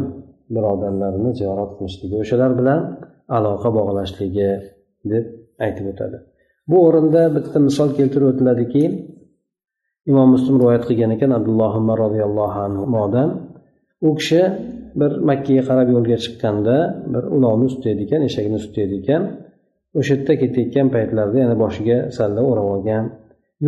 birodarlarini 0.54 1.30
ziyorat 1.40 1.70
qilishligi 1.78 2.16
o'shalar 2.22 2.52
bilan 2.60 2.80
aloqa 3.36 3.68
bog'lashligi 3.78 4.50
deb 5.12 5.24
aytib 5.64 5.86
o'tadi. 5.92 6.18
Bu 6.70 6.76
o'rinda 6.86 7.22
bitta 7.36 7.58
misol 7.68 7.88
keltirib 7.98 8.28
o'tiladiki 8.32 8.82
imom 10.10 10.28
muslim 10.34 10.54
rivoyat 10.60 10.84
qilgan 10.88 11.10
ekan 11.16 11.30
abdulloh 11.38 11.72
umar 11.82 11.96
roziyallohu 12.04 12.58
anhudan. 12.66 13.28
U 14.06 14.10
kishi 14.18 14.42
bir 15.00 15.10
makkaga 15.28 15.62
qarab 15.68 15.88
yo'lga 15.94 16.16
chiqqanda 16.24 16.76
bir 17.12 17.24
ulovni 17.36 17.64
ustida 17.70 18.00
ekan 18.06 18.20
eshakni 18.28 18.56
ustida 18.62 18.94
ekan 19.00 19.22
o'sha 19.98 20.12
yerda 20.14 20.34
ketayotgan 20.42 20.86
paytlarida 20.94 21.38
yana 21.44 21.56
boshiga 21.64 21.98
salla 22.16 22.40
o'rab 22.50 22.66
olgan. 22.74 23.04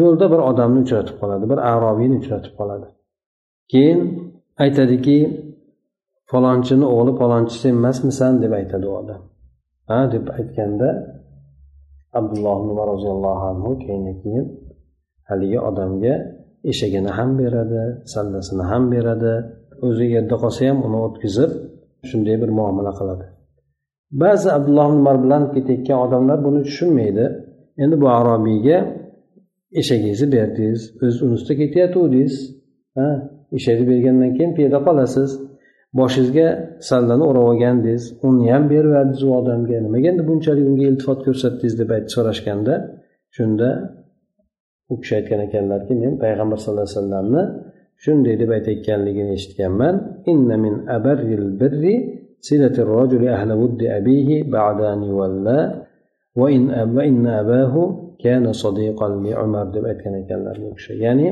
Yo'lda 0.01 0.27
bir 0.33 0.41
odamni 0.51 0.79
uchratib 0.85 1.17
qoladi 1.21 1.45
bir 1.53 1.59
arobiyni 1.73 2.17
uchratib 2.21 2.53
qoladi. 2.59 2.87
Keyin 3.73 4.01
aytadiki 4.65 5.17
falonchini 6.31 6.87
o'g'li 6.95 7.13
falonchi 7.21 7.57
sen 7.63 7.75
emasmisan? 7.81 8.33
deb 8.43 8.53
aytadi 8.61 8.85
u 8.91 8.93
odam. 9.01 9.21
Ha? 9.91 9.99
deb 10.15 10.25
aytganda 10.39 10.89
abdulloh 12.19 12.59
umar 12.73 12.87
roziyallohu 12.95 13.45
anhu 13.53 13.71
keyin 13.85 14.05
keyin 14.23 14.47
haligi 15.31 15.59
odamga 15.69 16.15
eshagini 16.71 17.11
ham 17.19 17.31
beradi 17.41 17.83
sallasini 18.15 18.65
ham 18.71 18.85
beradi 18.95 19.33
o'zi 19.87 20.05
yerda 20.15 20.37
qolsa 20.43 20.61
ham 20.69 20.79
uni 20.87 20.99
o'tkazib 21.07 21.51
shunday 22.11 22.37
bir 22.43 22.51
muomala 22.59 22.93
qiladi. 22.99 23.27
Ba'zi 24.23 24.49
abdulloh 24.57 24.89
umar 25.01 25.17
bilan 25.25 25.43
ketayotgan 25.55 25.99
odamlar 26.07 26.39
buni 26.47 26.61
tushunmaydi. 26.69 27.25
Endi 27.83 27.97
bu 28.03 28.09
arobiyga 28.19 28.79
eshagingizni 29.81 30.29
berdingiz 30.37 30.81
o'z 31.05 31.15
uni 31.25 31.35
ustida 31.39 31.55
ketayotgandingiz 31.61 32.35
ha 32.97 33.09
eshakni 33.57 33.85
bergandan 33.93 34.31
keyin 34.37 34.53
piyoda 34.59 34.79
qolasiz 34.87 35.31
boshingizga 35.99 36.49
sallani 36.89 37.25
o'rab 37.31 37.45
olgandingiz 37.51 38.05
uni 38.29 38.45
ham 38.55 38.65
berib 38.73 38.93
u 39.27 39.29
odamga. 39.41 39.77
Nimaga 39.87 40.07
endi 40.13 40.23
bunchalik 40.31 40.65
unga 40.71 40.85
iltifot 40.91 41.21
ko'rsatdingiz 41.27 41.75
deb 41.81 41.91
aytib 41.95 42.11
so'rashganda 42.17 42.75
shunda 43.37 43.69
u 44.93 44.95
kishi 45.01 45.13
aytgan 45.19 45.41
ekanlarki 45.47 45.93
men 46.03 46.13
payg'ambar 46.25 46.57
sallallohu 46.63 46.87
alayhi 46.87 46.99
vasallamni 46.99 47.43
shunday 48.05 48.35
deb 48.41 48.51
aytayotganligini 48.57 49.31
eshitganman. 49.39 49.95
Inna 50.33 50.57
min 50.65 50.75
abarril 50.97 51.49
birri 51.61 51.95
silati 52.47 52.81
rojuli 52.93 53.29
ahli 53.37 53.55
vuddi 53.63 53.87
abihi 53.99 54.37
ba'da 54.57 54.85
an 54.95 55.01
yuwalla 55.11 55.59
va 56.41 56.47
in 56.57 56.65
va 56.97 57.03
inna 57.11 57.33
abahu 57.43 57.83
kana 58.23 58.51
sodiqan 58.63 59.13
li 59.25 59.33
umar 59.45 59.67
deb 59.75 59.85
aytgan 59.91 60.15
ekanlar 60.23 60.57
u 60.69 60.71
kishi? 60.77 60.93
Ya'ni 61.05 61.29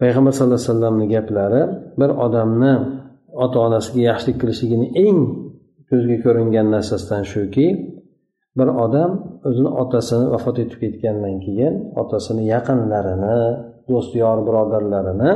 payg'ambar 0.00 0.32
sallallohu 0.32 0.60
alayhi 0.60 0.70
vasallamni 0.72 1.06
gaplari 1.14 1.62
bir 2.00 2.10
odamni 2.26 2.74
ota 3.44 3.58
onasiga 3.66 4.00
yaxshilik 4.10 4.36
qilishligini 4.42 4.86
eng 5.06 5.18
ko'zga 5.88 6.16
ko'ringan 6.24 6.66
narsasidan 6.74 7.22
shuki 7.32 7.66
bir 8.58 8.68
odam 8.84 9.10
o'zini 9.48 9.70
otasini 9.82 10.26
vafot 10.34 10.56
etib 10.62 10.78
ketgandan 10.84 11.36
keyin 11.44 11.74
otasini 12.02 12.42
yaqinlarini 12.54 13.38
do'st 13.90 14.12
yor 14.22 14.38
birodarlarini 14.46 15.32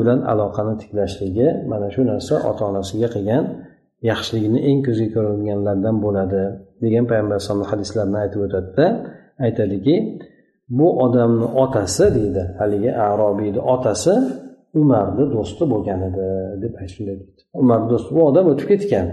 bilan 0.00 0.18
aloqani 0.32 0.74
tiklashligi 0.82 1.48
mana 1.70 1.88
shu 1.94 2.02
narsa 2.12 2.34
ota 2.50 2.62
onasiga 2.70 3.08
qilgan 3.14 3.44
yaxshiligini 4.10 4.60
eng 4.70 4.78
ko'zga 4.86 5.08
ko'ringanlardan 5.14 5.96
bo'ladi 6.04 6.42
degan 6.82 7.04
payg'ambar 7.10 7.34
alayhisalomni 7.36 7.68
hadislarini 7.72 8.18
aytib 8.24 8.40
o'tadida 8.46 8.86
aytadiki 9.46 9.94
bu 10.78 10.86
odamni 11.04 11.46
otasi 11.64 12.04
deydi 12.16 12.42
haligi 12.60 12.90
arobiyni 13.08 13.60
otasi 13.74 14.14
umarni 14.80 15.24
do'sti 15.34 15.64
bo'lgan 15.72 16.00
edi 16.08 16.26
deb 16.62 16.74
shunday 16.94 17.16
deydi 17.20 17.40
umar 17.62 17.80
do'sti 17.90 18.10
bu 18.16 18.20
odam 18.30 18.44
o'tib 18.52 18.66
ketgan. 18.72 19.06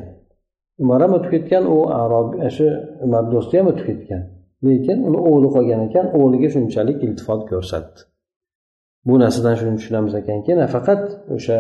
Umar 0.81 1.00
ham 1.03 1.12
o'tib 1.17 1.31
ketgan 1.36 1.63
u 1.75 1.77
arobiy 2.01 2.50
shu 2.57 2.67
umar 3.05 3.24
do'sti 3.33 3.53
ham 3.59 3.67
o'tib 3.71 3.86
ketgan 3.89 4.24
lekin 4.67 4.98
uni 5.07 5.19
o'g'li 5.29 5.50
qolgan 5.55 5.81
ekan 5.88 6.05
o'g'liga 6.17 6.50
shunchalik 6.55 6.98
iltifot 7.05 7.41
ko'rsatdi. 7.51 8.00
Bu 9.07 9.13
narsadan 9.24 9.55
shuni 9.59 9.74
tushunamiz 9.79 10.13
ekanki 10.21 10.51
nafaqat 10.63 11.01
o'sha 11.36 11.57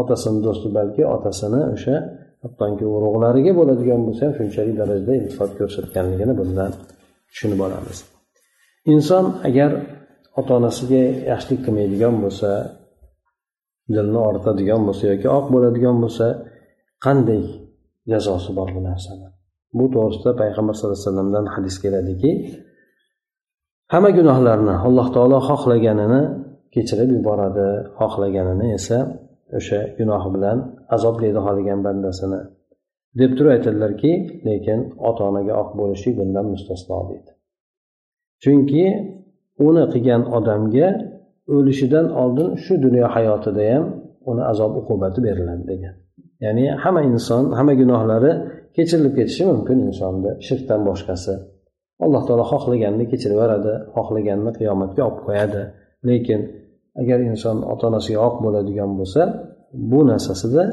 otasini 0.00 0.38
do'sti 0.46 0.68
balki 0.76 1.02
otasini 1.16 1.60
o'sha 1.74 1.96
hattoki 2.42 2.84
urug'lariga 2.96 3.52
bo'ladigan 3.58 4.00
bo'lsa 4.06 4.22
ham 4.26 4.34
shunchalik 4.38 4.74
darajada 4.80 5.12
iltifot 5.20 5.50
ko'rsatganligini 5.58 6.34
bundan 6.40 6.70
tushunib 7.30 7.60
olamiz. 7.66 7.98
Inson 8.92 9.24
agar 9.48 9.70
ota 10.40 10.52
onasiga 10.60 11.02
yaxshilik 11.30 11.60
qilmaydigan 11.66 12.14
bo'lsa 12.24 12.50
dilni 13.94 14.20
og'ritadigan 14.28 14.80
bo'lsa 14.88 15.04
yoki 15.12 15.28
oq 15.38 15.46
bo'ladigan 15.54 15.96
bo'lsa 16.04 16.26
qanday 17.06 17.42
jazosi 18.12 18.50
bor 18.58 18.68
bu 18.76 18.80
narsani. 18.88 19.28
Bu 19.78 19.84
to'g'risida 19.94 20.32
payg'ambar 20.40 20.74
sallallohu 20.76 20.96
alayhi 20.98 21.08
vasallamdan 21.08 21.46
hadis 21.54 21.76
keladiki 21.84 22.30
hamma 23.92 24.10
gunohlarni 24.18 24.74
alloh 24.86 25.06
taolo 25.16 25.38
xohlaganini 25.48 26.22
kechirib 26.74 27.10
yuboradi. 27.16 27.68
Xohlaganini 28.00 28.66
esa 28.78 28.98
o'sha 29.58 29.80
gunohi 29.98 30.28
bilan 30.34 30.58
azoblaydi 30.96 31.40
xohlagan 31.46 31.80
bandasini 31.86 32.40
deb 33.20 33.30
turib 33.36 33.50
aytadilarki 33.56 34.12
lekin 34.48 34.80
ota 35.08 35.22
onaga 35.30 35.54
oq 35.62 35.70
bo'lishlik 35.80 36.14
bundan 36.20 36.46
mustasno 36.54 36.98
deydi. 37.10 37.30
Chunki 38.42 38.84
uni 39.68 39.84
qilgan 39.92 40.22
odamga 40.38 40.88
o'lishidan 41.54 42.06
oldin 42.22 42.48
shu 42.64 42.74
dunyo 42.84 43.06
hayotida 43.14 43.64
ham 43.72 43.84
uni 44.30 44.42
azob 44.52 44.72
uqubati 44.80 45.20
beriladi 45.26 45.64
degan. 45.72 45.94
Ya'ni 46.44 46.64
hamma 46.82 47.00
inson 47.10 47.44
hamma 47.58 47.74
gunohlari 47.80 48.32
kechirilib 48.76 49.14
ketishi 49.18 49.42
mumkin 49.50 49.78
insonni 49.88 50.30
shirkdan 50.46 50.80
boshqasi. 50.88 51.34
Alloh 52.04 52.22
taolo 52.28 52.44
xohlaganini 52.52 53.04
kechirib 53.12 53.36
yuboradi 53.36 53.72
xohlaganini 53.96 54.52
qiyomatga 54.58 55.02
olib 55.08 55.20
qo'yadi. 55.26 55.62
Lekin 56.08 56.40
agar 57.00 57.18
inson 57.30 57.56
ota 57.72 57.84
onasiga 57.90 58.20
oq 58.28 58.36
bo'ladigan 58.44 58.90
bo'lsa 58.98 59.22
bu 59.90 60.00
narsasida 60.10 60.64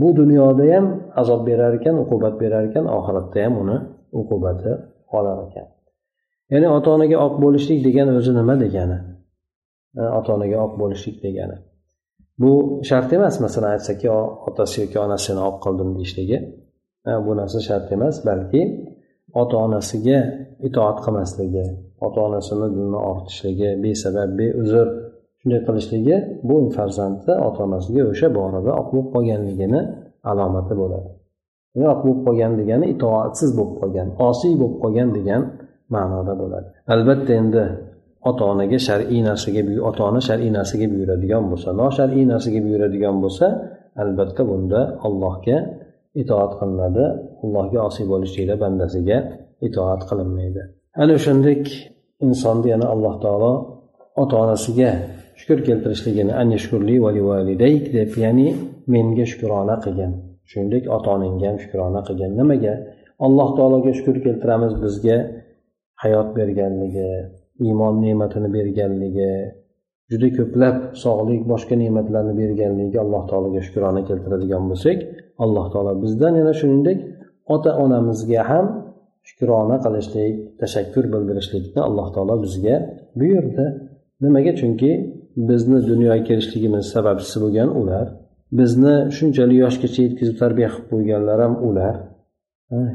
bu 0.00 0.08
dunyoda 0.20 0.64
ham 0.72 0.86
azob 1.20 1.40
berar 1.48 1.72
ekan 1.78 1.96
uqubat 2.04 2.34
berar 2.42 2.62
ekan 2.68 2.84
oxiratda 2.98 3.38
ham 3.44 3.54
uni 3.62 3.76
uqubati 4.20 4.70
qolar 5.12 5.38
ekan. 5.46 5.66
Ya'ni 6.52 6.68
ota 6.76 6.88
onaga 6.96 7.16
oq 7.26 7.34
bo'lishlik 7.44 7.78
degani 7.86 8.12
o'zi 8.18 8.32
nima 8.38 8.54
degani? 8.64 8.98
Ota 10.18 10.30
onaga 10.36 10.56
oq 10.66 10.72
bo'lishlik 10.82 11.16
degani. 11.26 11.56
Bu 12.40 12.80
shart 12.88 13.12
emas 13.12 13.40
masalan 13.44 13.70
aytsaki 13.76 14.10
otasi 14.48 14.76
yoki 14.82 14.98
onasini 15.06 15.40
oq 15.48 15.56
qildim 15.64 15.88
deyishligi. 15.96 16.38
Bu 17.26 17.32
narsa 17.40 17.58
shart 17.68 17.86
emas 17.96 18.16
balki 18.28 18.62
ota 19.40 19.56
onasiga 19.66 20.18
itoat 20.68 20.98
qilmasligi 21.04 21.64
ota 22.06 22.18
onasini 22.28 22.66
dinini 22.74 23.00
ortishligi 23.10 23.68
besabab 23.84 24.30
beuzr 24.38 24.86
shunday 25.40 25.60
qilishligi 25.66 26.16
bu 26.48 26.56
farzandni 26.76 27.34
ota 27.48 27.60
onasiga 27.68 28.02
o'sha 28.12 28.28
borada 28.38 28.70
oq 28.80 28.88
bo'lib 28.92 29.08
qolganligini 29.14 29.80
alomati 30.30 30.74
bo'ladi. 30.82 31.10
Oq 31.92 32.00
bo'lib 32.04 32.20
qolgan 32.26 32.52
degani 32.60 32.86
itoatsiz 32.94 33.50
bo'lib 33.58 33.74
qolgan 33.80 34.08
osiy 34.28 34.54
bo'lib 34.60 34.76
qolgan 34.82 35.08
degan 35.18 35.42
ma'noda 35.94 36.34
bo'ladi. 36.42 36.68
Albatta 36.94 37.32
endi 37.40 37.62
ota 38.28 38.44
onaga 38.52 38.78
shar'iy 38.88 39.20
narsaga 39.28 39.60
ota 39.88 40.02
ona 40.10 40.20
shar'iy 40.28 40.50
narsaga 40.58 40.86
buyuradigan 40.94 41.44
bo'lsa 41.50 41.68
noshar'iy 41.82 42.24
narsaga 42.32 42.60
buyuradigan 42.66 43.16
bo'lsa 43.24 43.46
albatta 44.02 44.42
bunda 44.50 44.80
allohga 45.06 45.58
itoat 46.22 46.52
qilinadi. 46.60 47.04
Allohga 47.44 47.78
osiy 47.88 48.06
bo'lishlikda 48.12 48.54
bandasiga 48.64 49.18
itoat 49.66 50.02
qilinmaydi. 50.10 50.62
Ana 51.02 51.12
o'shandek 51.18 51.62
insonni 52.26 52.68
yana 52.74 52.86
alloh 52.94 53.14
taolo 53.24 53.52
ota 54.22 54.34
onasiga 54.44 54.90
shukur 55.40 55.58
keltirishligini 55.68 56.32
deb 57.96 58.10
ya'ni 58.24 58.48
menga 58.94 59.24
shukrona 59.32 59.76
qilgin. 59.84 60.12
Shuningdek 60.50 60.84
ota 60.96 61.08
onangga 61.16 61.46
ham 61.50 61.58
shukrona 61.64 62.00
qilgin. 62.08 62.30
Nimaga? 62.40 62.74
Alloh 63.26 63.48
taologa 63.58 63.90
shukur 63.98 64.16
keltiramiz 64.24 64.72
bizga 64.82 65.16
hayot 66.02 66.28
berganligi 66.38 67.08
iymon 67.66 67.94
ne'matini 68.04 68.48
berganligi 68.56 69.32
juda 70.10 70.28
ko'plab 70.38 70.76
sog'lik 71.04 71.42
boshqa 71.52 71.74
ne'matlarni 71.82 72.34
berganligiga 72.42 72.98
alloh 73.04 73.22
taologa 73.30 73.60
shukrona 73.66 74.02
keltiradigan 74.08 74.64
bo'lsak 74.70 74.98
alloh 75.44 75.66
taolo 75.72 75.92
bizdan 76.04 76.32
yana 76.40 76.54
shuningdek 76.60 76.98
ota 77.54 77.70
onamizga 77.84 78.42
ham 78.50 78.66
shukrona 79.28 79.76
qilishlik 79.84 80.34
tashakkur 80.60 81.04
bildirishlikni 81.14 81.80
alloh 81.88 82.08
taolo 82.14 82.34
bizga 82.44 82.76
buyurdi. 83.20 83.66
Nimaga? 84.24 84.52
Chunki 84.60 84.90
bizni 85.50 85.78
dunyoga 85.90 86.22
kelishligimiz 86.28 86.84
sababchisi 86.94 87.36
bo'lgan 87.44 87.70
ular 87.80 88.06
bizni 88.58 88.94
shunchalik 89.16 89.58
yoshgacha 89.64 90.00
yetkazib 90.06 90.36
tarbiya 90.42 90.68
qilib 90.74 90.86
qo'yganlar 90.92 91.38
ham 91.44 91.54
ular. 91.68 91.94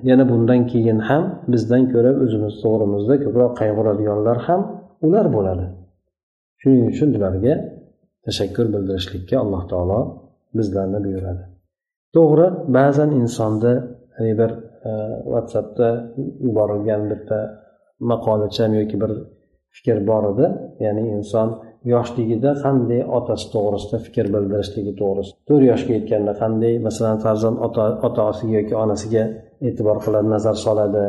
Yana 0.10 0.30
bundan 0.32 0.62
keyin 0.72 1.00
ham 1.10 1.24
bizdan 1.54 1.84
ko'ra 1.94 2.12
o'zimiz 2.24 2.54
to'g'rimizda 2.64 3.16
ko'proq 3.24 3.52
qayg'uradiganlar 3.62 4.38
ham 4.48 4.62
ular 5.06 5.26
bo'ladi. 5.36 5.66
Shuning 6.62 6.86
uchun 6.92 7.10
ularga 7.18 7.54
tashakkur 8.26 8.66
bildirishlikka 8.74 9.36
alloh 9.44 9.64
taolo 9.72 10.00
bizlarni 10.58 11.00
buyuradi. 11.06 11.44
To'g'ri 12.16 12.48
ba'zan 12.78 13.10
insonda 13.22 13.72
bir 14.40 14.52
e, 14.90 14.92
whatsappda 15.34 15.88
yuborilgan 16.46 17.02
bitta 17.12 17.40
maqolacham 18.12 18.72
yoki 18.80 18.98
bir 19.04 19.12
fikr 19.76 19.98
bor 20.10 20.24
edi. 20.32 20.46
Ya'ni 20.86 21.04
inson 21.18 21.50
yoshligida 21.94 22.52
qanday 22.64 23.02
otasi 23.18 23.46
to'g'risida 23.56 23.98
fikr 24.06 24.26
bildirishligi 24.36 24.94
to'g'risida. 25.02 25.38
To'rt 25.48 25.64
yoshga 25.72 25.92
yetganda 25.98 26.34
qanday 26.42 26.74
masalan 26.88 27.18
farzand 27.26 27.58
ota 27.68 27.84
otasiga 28.08 28.54
yoki 28.60 28.76
onasiga 28.84 29.24
e'tibor 29.68 29.98
qiladi 30.06 30.30
nazar 30.36 30.58
soladi. 30.66 31.06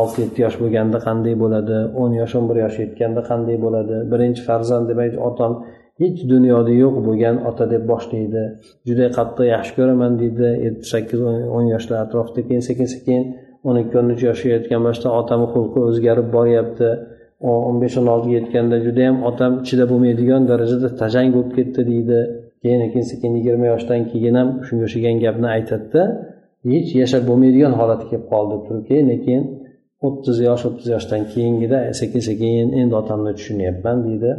Olti 0.00 0.18
yetti 0.24 0.42
yosh 0.44 0.56
bo'lganda 0.62 0.98
qanday 1.06 1.34
bo'ladi? 1.42 1.78
o'n 2.02 2.12
yosh 2.20 2.34
o'n 2.38 2.44
bir 2.50 2.58
yosh 2.64 2.76
yetganda 2.82 3.22
qanday 3.30 3.56
bo'ladi? 3.64 3.96
Birinchi 4.12 4.42
farzand 4.48 4.84
demak 4.90 5.14
otam 5.28 5.52
hech 6.02 6.18
dunyoda 6.32 6.72
yo'q 6.82 6.96
bo'lgan 7.06 7.36
ota 7.50 7.64
deb 7.72 7.84
boshlaydi. 7.92 8.42
Juda 8.88 9.06
qattiq 9.16 9.46
yaxshi 9.54 9.72
ko'raman 9.78 10.12
deydi. 10.20 10.50
Yetti 10.66 10.86
sakkiz 10.92 11.20
o'n 11.56 11.66
yoshlar 11.74 11.98
atrofida 12.06 12.42
keyin 12.48 12.62
sekin 12.68 12.88
sekin 12.94 13.22
o'n 13.68 13.80
ikki 13.82 14.00
o'n 14.00 14.12
uch 14.14 14.22
yoshga 14.28 14.50
yetgan 14.56 14.82
boshda 14.88 15.08
otamni 15.20 15.48
xulqi 15.54 15.80
o'zgarib 15.88 16.28
boryapti. 16.36 16.90
O'n 17.52 17.76
besh 17.82 17.96
o'n 18.00 18.08
oltiga 18.14 18.34
yetganda 18.40 18.76
judayam 18.86 19.16
otam 19.30 19.52
ichida 19.64 19.84
bo'lmaydigan 19.92 20.42
darajada 20.50 20.88
tajang 21.00 21.28
bo'lib 21.34 21.52
ketdi 21.58 21.80
deydi. 21.90 22.20
Keyin 22.62 22.86
keyin 22.92 23.06
sekin 23.12 23.32
yigirma 23.38 23.66
yoshdan 23.72 24.00
keyin 24.12 24.34
ham 24.40 24.48
shunga 24.66 24.84
o'xshagan 24.88 25.16
gapni 25.24 25.48
aytadida. 25.56 26.02
Hech 26.70 26.90
yashab 27.02 27.22
bo'lmaydigan 27.28 27.72
holatga 27.80 28.06
kelib 28.10 28.26
qoldi 28.32 28.56
turkiya 28.66 29.02
lekin 29.10 29.42
o'ttiz 30.06 30.36
yosh 30.48 30.62
o'ttiz 30.68 30.88
yoshdan 30.94 31.22
keyingida 31.32 31.78
sekin 32.00 32.22
sekin 32.28 32.66
endi 32.80 32.94
otamni 33.02 33.32
tushunyapman 33.38 33.96
deydi. 34.06 34.32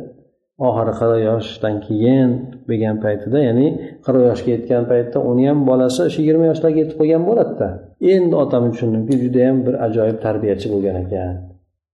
Oxiri 0.68 0.94
qirq 1.00 1.18
yoshdan 1.30 1.76
keyin 1.88 2.30
bo'lgan 2.68 2.96
paytida 3.06 3.40
ya'ni 3.48 3.68
qirq 4.06 4.22
yoshga 4.30 4.50
yetgan 4.56 4.84
paytda 4.92 5.18
uni 5.32 5.44
ham 5.50 5.60
bolasi 5.70 6.04
shu 6.14 6.20
yigirma 6.22 6.46
yoshlarga 6.52 6.80
yetib 6.84 6.98
qolgan 7.02 7.24
bo'ladida. 7.30 7.68
Endi 8.14 8.36
otamni 8.44 8.70
tushundimki 8.74 9.16
judayam 9.24 9.58
bir 9.66 9.76
ajoyib 9.88 10.18
tarbiyachi 10.26 10.68
bo'lgan 10.74 10.98
ekan. 11.04 11.34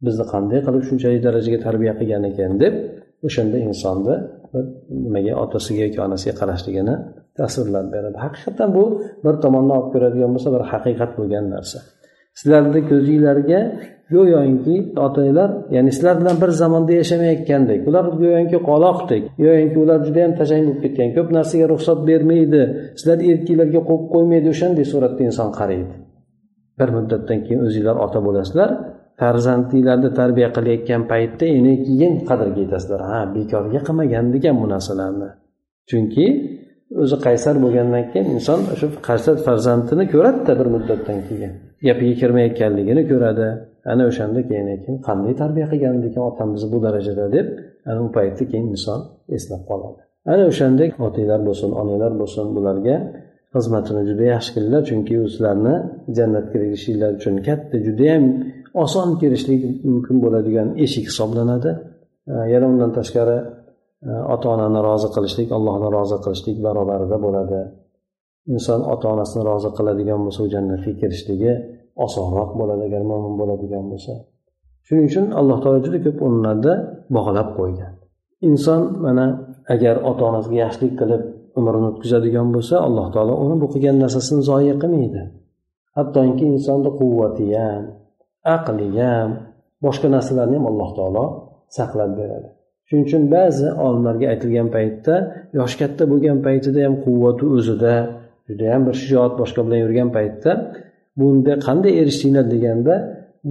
Bizni 0.06 0.26
qanday 0.34 0.60
qilib 0.66 0.84
shunchalik 0.90 1.22
darajaga 1.28 1.60
tarbiya 1.68 1.94
qilgan 2.00 2.24
ekan 2.32 2.52
deb 2.64 2.74
o'shanda 3.28 3.58
insonni 3.68 4.16
nimaga 5.06 5.34
otasiga 5.44 5.82
yoki 5.88 6.00
onasiga 6.08 6.34
qarashligini 6.42 6.96
tasvirlab 7.40 7.88
beradi. 7.94 8.18
Haqiqatdan 8.26 8.70
bu 8.78 8.84
bir 9.26 9.36
tomondan 9.44 9.76
olib 9.80 9.90
ko'radigan 9.94 10.32
bo'lsa 10.36 10.50
bir 10.56 10.64
haqiqat 10.72 11.12
bo'lgan 11.20 11.46
narsa. 11.56 11.80
Sizlarni 12.40 12.82
ko'zinglarga 12.92 13.60
go'yoki 14.14 14.76
otanglar 15.08 15.50
ya'ni 15.76 15.92
sizlar 15.96 16.16
bilan 16.22 16.36
bir 16.44 16.52
zamonda 16.62 16.94
yashamayotgandek 17.02 17.80
ular 17.90 18.06
go'yoki 18.22 18.60
qoloqdek 18.70 19.24
go'yoki 19.44 19.78
ular 19.84 20.00
judayam 20.08 20.34
tashang 20.40 20.62
bo'lib 20.68 20.80
ketgan 20.84 21.10
ko'p 21.18 21.28
narsaga 21.38 21.66
ruxsat 21.74 22.00
bermaydi 22.10 22.62
sizlar 23.00 23.18
erkaklarga 23.32 23.82
qo'yib 23.90 24.06
qo'ymaydi 24.14 24.48
o'shanday 24.54 24.86
suratda 24.94 25.22
inson 25.30 25.50
qaraydi. 25.60 25.94
Bir 26.80 26.90
muddatdan 26.96 27.40
keyin 27.46 27.62
o'zinglar 27.68 27.96
ota 28.06 28.20
bo'lasizlar 28.28 28.70
farzandinglarni 29.20 30.10
tarbiya 30.20 30.50
qilayotgan 30.58 31.02
paytda 31.12 31.46
endi 31.58 31.74
keyin 31.88 32.14
qadrga 32.30 32.60
yetasizlar. 32.66 33.02
Ha 33.12 33.20
bekorga 33.36 33.80
qilmagan 33.88 34.26
ekan 34.38 34.56
bu 34.62 34.68
narsalarni 34.74 35.30
chunki 35.90 36.26
o'zi 37.04 37.18
qaysar 37.26 37.56
bo'lgandan 37.64 38.04
keyin 38.12 38.28
inson 38.36 38.60
shu 38.80 38.88
qaysar 39.10 39.36
farzandini 39.48 40.06
ko'radida 40.14 40.54
bir 40.60 40.68
muddatdan 40.76 41.20
keyin. 41.28 41.52
Gapiga 41.88 42.16
kirmayotganligini 42.22 43.04
ko'radi. 43.12 43.48
Ana 43.92 44.04
o'shanda 44.10 44.42
keyin 44.50 44.68
keyin 44.84 44.98
qanday 45.08 45.34
tarbiya 45.42 45.66
qilgan 45.72 45.96
ekan 46.10 46.24
otamizni 46.32 46.68
bu 46.74 46.78
darajada 46.86 47.26
deb 47.36 47.48
ana 47.90 48.00
u 48.06 48.08
paytda 48.18 48.44
keyin 48.52 48.68
inson 48.76 49.00
eslab 49.38 49.62
qoladi. 49.70 50.02
Ana 50.34 50.44
o'shanda 50.52 50.84
otanglar 51.08 51.42
bo'lsin 51.48 51.70
onanglar 51.82 52.12
bo'lsin 52.22 52.46
bularga 52.56 52.96
xizmatini 53.56 54.04
juda 54.10 54.26
yaxshi 54.34 54.52
qilinglar 54.56 54.84
chunki 54.90 55.14
u 55.24 55.26
sizlarni 55.34 55.76
jannatga 56.18 56.52
kirgizishinglar 56.54 57.12
uchun 57.20 57.36
katta 57.48 57.78
judayam 57.88 58.26
oson 58.84 59.10
kirishlik 59.22 59.62
mumkin 59.92 60.18
bo'ladigan 60.24 60.68
eshik 60.86 61.06
hisoblanadi. 61.10 61.72
E, 62.32 62.34
yana 62.54 62.66
undan 62.74 62.92
tashqari 62.98 63.38
e, 64.08 64.12
ota 64.34 64.48
onani 64.56 64.80
rozi 64.88 65.10
qilishlik 65.16 65.50
allohni 65.58 65.88
rozi 65.98 66.18
qilishlik 66.24 66.58
barobarida 66.66 67.18
bo'ladi. 67.26 67.60
Inson 68.54 68.82
ota 68.94 69.06
onasini 69.14 69.44
rozi 69.50 69.70
qiladigan 69.78 70.20
bo'lsa 70.26 70.40
u 70.46 70.48
jannatga 70.56 70.92
kirishligi 71.02 71.54
osonroq 72.06 72.52
bo'ladi 72.60 72.84
agar 72.90 73.02
mo'min 73.12 73.34
bo'ladigan 73.42 73.86
bo'lsa. 73.92 74.14
Shuning 74.86 75.06
uchun 75.12 75.26
alloh 75.40 75.58
taolo 75.64 75.80
juda 75.86 76.00
ko'p 76.06 76.18
o'rinlarda 76.26 76.74
bog'lab 77.16 77.50
qo'ygan. 77.58 77.92
Inson 78.50 78.82
mana 79.06 79.26
agar 79.74 79.96
ota 80.10 80.24
onasiga 80.30 80.58
yaxshilik 80.64 80.94
qilib 81.02 81.24
umrini 81.60 81.88
o'tkazadigan 81.92 82.48
bo'lsa 82.56 82.76
alloh 82.88 83.08
taolo 83.14 83.34
uni 83.44 83.56
bu 83.62 83.68
qilgan 83.74 83.98
narsasini 84.04 84.42
zoya 84.50 84.76
qilmaydi. 84.84 85.22
Hattoki 85.98 86.46
insonni 86.54 86.92
quvvati 87.00 87.46
ham 87.62 87.84
aqli 88.56 88.88
ham 89.02 89.30
boshqa 89.86 90.08
narsalarni 90.16 90.56
ham 90.60 90.66
alloh 90.72 90.90
taolo 90.98 91.26
saqlab 91.78 92.12
beradi. 92.20 92.50
Shuning 92.88 93.06
uchun 93.10 93.24
ba'zi 93.36 93.68
olimlarga 93.86 94.26
aytilgan 94.34 94.68
paytda 94.76 95.16
yoshi 95.60 95.76
katta 95.82 96.04
bo'lgan 96.12 96.38
paytida 96.48 96.80
ham 96.86 96.96
quvvati 97.06 97.46
o'zida 97.58 97.96
judayam 98.50 98.82
bir 98.88 98.96
shijoat 99.02 99.34
boshqa 99.42 99.62
bilan 99.66 99.80
yurgan 99.86 100.10
paytda 100.18 100.52
bunda 101.20 101.54
qanday 101.68 101.94
erishdinglar 102.02 102.46
deganda 102.54 102.96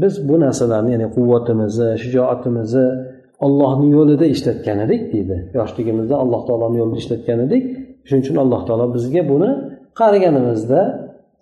biz 0.03 0.15
bu 0.29 0.35
narsalarni 0.45 0.91
ya'ni 0.95 1.09
quvvatimizni 1.17 1.89
shijoatimizni 2.03 2.87
ollohni 3.47 3.89
yo'lida 3.97 4.27
ishlatgan 4.35 4.79
edik 4.87 5.03
deydi. 5.13 5.37
Yoshligimizda 5.59 6.15
alloh 6.23 6.43
taoloni 6.49 6.77
yo'lida 6.83 6.99
ishlatgan 7.03 7.39
edik. 7.47 7.65
Shuning 8.07 8.23
uchun 8.25 8.37
alloh 8.45 8.61
taolo 8.69 8.87
bizga 8.97 9.23
buni 9.33 9.51
qariganimizda 10.01 10.81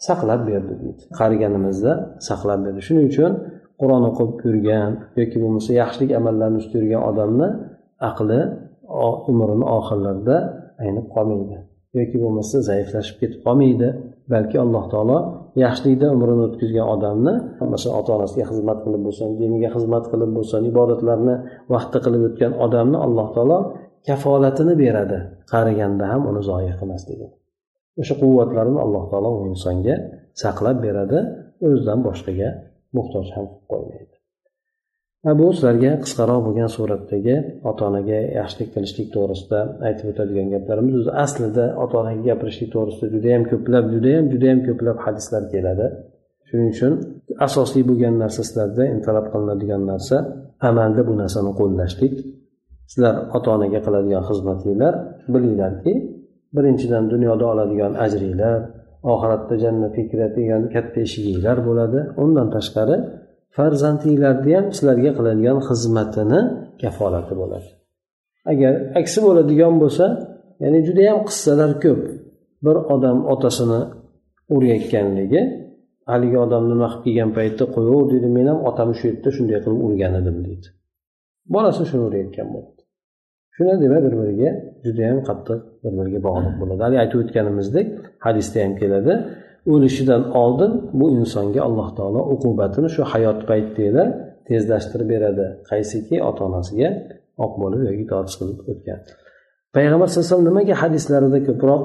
saqlab 0.07 0.41
berdi 0.51 0.75
deydi. 0.83 1.03
Qariganimizda 1.21 1.93
saqlab 2.29 2.61
berdi. 2.67 2.81
Shuning 2.87 3.07
uchun 3.13 3.33
qur'on 3.81 4.03
o'qib 4.11 4.31
yurgan 4.47 4.91
yoki 5.21 5.37
bo'lmasa 5.43 5.71
yaxshilik 5.83 6.11
amallarni 6.21 6.59
ustida 6.63 6.79
yurgan 6.83 7.03
odamni 7.11 7.49
aqli 8.11 8.41
umrini 9.31 9.67
oxirlarida 9.79 10.37
aynib 10.85 11.07
qolmaydi. 11.15 11.57
Yoki 11.99 12.17
bo'lmasa 12.23 12.57
zaiflashib 12.71 13.17
ketib 13.23 13.41
qolmaydi. 13.47 13.89
Balki 14.33 14.57
alloh 14.65 14.85
taolo 14.93 15.19
yaxshilikda 15.65 16.07
umrini 16.15 16.43
o'tkazgan 16.49 16.87
odamni 16.95 17.35
masalan 17.73 17.95
ota 18.01 18.11
onasiga 18.19 18.45
xizmat 18.51 18.79
qilib 18.85 19.03
bo'lsin 19.07 19.29
diniga 19.41 19.69
xizmat 19.77 20.05
qilib 20.13 20.31
bo'lsin 20.37 20.61
ibodatlarni 20.73 21.35
vaqtida 21.75 21.99
qilib 22.07 22.23
o'tgan 22.29 22.53
odamni 22.67 22.99
alloh 23.07 23.29
taolo 23.37 23.59
kafolatini 24.09 24.75
beradi. 24.83 25.19
Qariganda 25.53 26.05
ham 26.13 26.23
uni 26.31 26.43
zoya 26.51 26.75
qilmasligini 26.81 27.35
o'sha 28.01 28.15
quvvatlarni 28.23 28.79
alloh 28.85 29.05
taolo 29.11 29.31
u 29.39 29.41
insonga 29.53 29.95
saqlab 30.43 30.77
beradi 30.87 31.19
o'zidan 31.67 32.01
boshqaga 32.07 32.49
muhtoj 32.97 33.27
ham 33.35 33.47
qilib 33.51 33.67
qo'ymaydi. 33.73 34.15
Bu 35.41 35.47
sizlarga 35.57 35.93
qisqaroq 36.05 36.41
bo'lgan 36.47 36.71
suratdagi 36.77 37.37
ota 37.71 37.83
onaga 37.91 38.19
yaxshilik 38.39 38.69
qilishlik 38.75 39.09
to'g'risida 39.15 39.61
aytib 39.87 40.07
o'tadigan 40.13 40.49
gaplarimiz 40.55 40.95
o'zi 41.01 41.13
aslida 41.25 41.65
ota 41.85 41.95
onaga 42.03 42.23
gapirishlik 42.29 42.71
to'g'risida 42.75 43.07
judayam 43.15 43.43
ko'plab 43.51 43.85
judayam 43.95 44.25
judayam 44.33 44.61
ko'plab 44.69 44.97
hadislar 45.07 45.43
keladi. 45.55 45.87
Shuning 46.49 46.69
uchun 46.75 46.93
asosiy 47.47 47.83
bo'lgan 47.91 48.15
narsa 48.23 48.41
sizlarda 48.49 48.85
talab 49.07 49.27
qilinadigan 49.33 49.83
narsa 49.93 50.17
amalda 50.69 51.03
bu 51.09 51.13
narsani 51.23 51.53
qo'llashlik. 51.61 52.15
Sizlar 52.91 53.15
ota 53.37 53.49
onaga 53.57 53.81
qiladigan 53.87 54.23
xizmatinglar 54.29 54.95
bilinglarki 55.33 55.93
birinchidan 56.57 57.05
dunyoda 57.13 57.45
oladigan 57.53 57.93
ajringlar 58.05 58.59
oxiratda 59.13 59.55
jannatga 59.65 60.03
kiradigan 60.11 60.63
katta 60.75 60.99
eshiginglar 61.07 61.59
bo'ladi. 61.69 61.99
Undan 62.23 62.49
tashqari 62.57 62.97
farzandinglarni 63.57 64.53
ham 64.59 64.67
sizlarga 64.77 65.11
qiladigan 65.19 65.59
xizmatini 65.69 66.41
kafolati 66.83 67.35
bo'ladi. 67.41 67.69
Agar 68.53 68.73
aksi 69.01 69.19
bo'ladigan 69.27 69.75
bo'lsa 69.83 70.05
ya'ni 70.63 70.79
judayam 70.89 71.19
qissalar 71.29 71.71
ko'p. 71.85 72.03
Bir 72.65 72.77
odam 72.95 73.19
otasini 73.35 73.81
urayotganligi 74.55 75.43
haligi 76.11 76.39
odam 76.47 76.65
nima 76.73 76.89
qilib 76.91 77.05
kelgan 77.05 77.31
paytda 77.39 77.65
qo'yaver 77.75 78.05
deydi 78.13 78.29
men 78.37 78.47
ham 78.51 78.59
otam 78.71 78.91
shu 78.99 79.05
yerda 79.11 79.31
shunday 79.37 79.59
qilib 79.65 79.81
urgan 79.87 80.13
edim 80.21 80.37
deydi 80.47 80.69
bolasi 81.55 81.83
shuni 81.91 82.05
urayotgan 82.09 82.49
bo'ladi 82.55 82.78
shuni 83.59 83.75
demak 83.83 84.03
bir 84.07 84.15
biriga 84.23 84.51
judayam 84.87 85.19
qattiq 85.29 85.59
bir 85.85 85.93
biriga 85.99 86.21
bog'liq 86.29 86.55
bo'ladi. 86.61 86.81
Haligi 86.85 87.01
aytib 87.05 87.19
o'tganimizdek 87.25 87.87
hadisda 88.27 88.59
ham 88.65 88.73
keladi. 88.81 89.13
O'lishidan 89.73 90.23
oldin 90.43 90.73
bu 90.99 91.07
insonga 91.19 91.61
alloh 91.69 91.89
taolo 91.99 92.21
uqubatini 92.35 92.89
shu 92.95 93.03
hayot 93.13 93.41
paytida 93.51 94.03
tezlashtirib 94.49 95.09
beradi. 95.15 95.47
Qaysiki 95.71 96.17
ota 96.29 96.41
onasiga 96.49 96.89
oq 97.45 97.53
bo'lib 97.63 97.81
yoki 97.89 98.05
tortish 98.13 98.37
qilib 98.41 98.59
o'tgan. 98.71 98.99
Payg'ambar 99.77 100.07
sallallohu 100.09 100.27
alayhi 100.27 100.35
vasallam 100.35 100.49
nimaga 100.51 100.75
hadislarida 100.83 101.39
ko'proq 101.49 101.83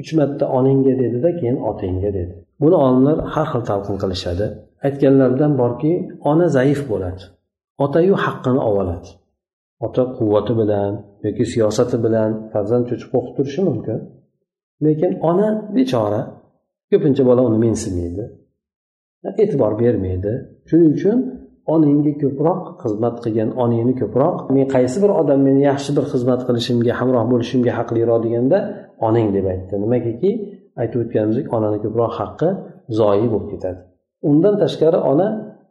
uch 0.00 0.10
marta 0.18 0.44
onangga 0.58 0.94
dedida 1.02 1.30
keyin 1.38 1.58
otangga 1.70 2.10
dedi. 2.18 2.34
Buni 2.62 2.76
olimlar 2.86 3.16
har 3.34 3.46
xil 3.52 3.62
talqin 3.70 3.96
qilishadi. 4.02 4.46
Aytganlaridan 4.86 5.52
borki 5.62 5.92
ona 6.30 6.46
zaif 6.56 6.80
bo'ladi. 6.90 7.22
Otayu 7.84 8.14
haqqini 8.24 8.60
oladi 8.70 9.08
ota 9.86 10.02
quvvati 10.16 10.52
bilan 10.60 10.92
yoki 11.26 11.44
siyosati 11.52 11.96
bilan 12.04 12.30
farzand 12.52 12.84
cho'chib 12.90 13.08
qo'rqib 13.14 13.34
turishi 13.36 13.60
mumkin. 13.68 13.98
Lekin 14.84 15.12
ona 15.30 15.48
bechora 15.76 16.20
ko'pincha 16.90 17.22
bola 17.30 17.42
uni 17.48 17.58
mensimaydi 17.66 18.24
e'tibor 19.42 19.72
bermaydi. 19.82 20.32
Shuning 20.68 20.90
uchun 20.96 21.18
onangga 21.74 22.12
ko'proq 22.22 22.60
xizmat 22.82 23.16
qilgan 23.24 23.50
onangni 23.62 23.94
ko'proq 24.02 24.36
men 24.54 24.66
qaysi 24.74 24.96
bir 25.02 25.10
odam 25.20 25.40
meni 25.48 25.60
yaxshi 25.70 25.90
bir 25.96 26.04
xizmat 26.12 26.40
qilishimga 26.48 26.92
hamroh 27.00 27.24
bo'lishimga 27.32 27.72
haqliroq 27.78 28.18
deganda 28.26 28.58
onang 29.06 29.28
deb 29.36 29.46
aytdi. 29.52 29.74
Nimagaki 29.84 30.30
aytib 30.80 30.98
o'tganimizdek 31.04 31.46
onani 31.56 31.78
ko'proq 31.84 32.12
haqqi 32.20 32.48
zoyi 32.98 33.26
bo'lib 33.32 33.48
ketadi. 33.52 33.80
Undan 34.30 34.54
tashqari 34.62 34.98
ona 35.12 35.28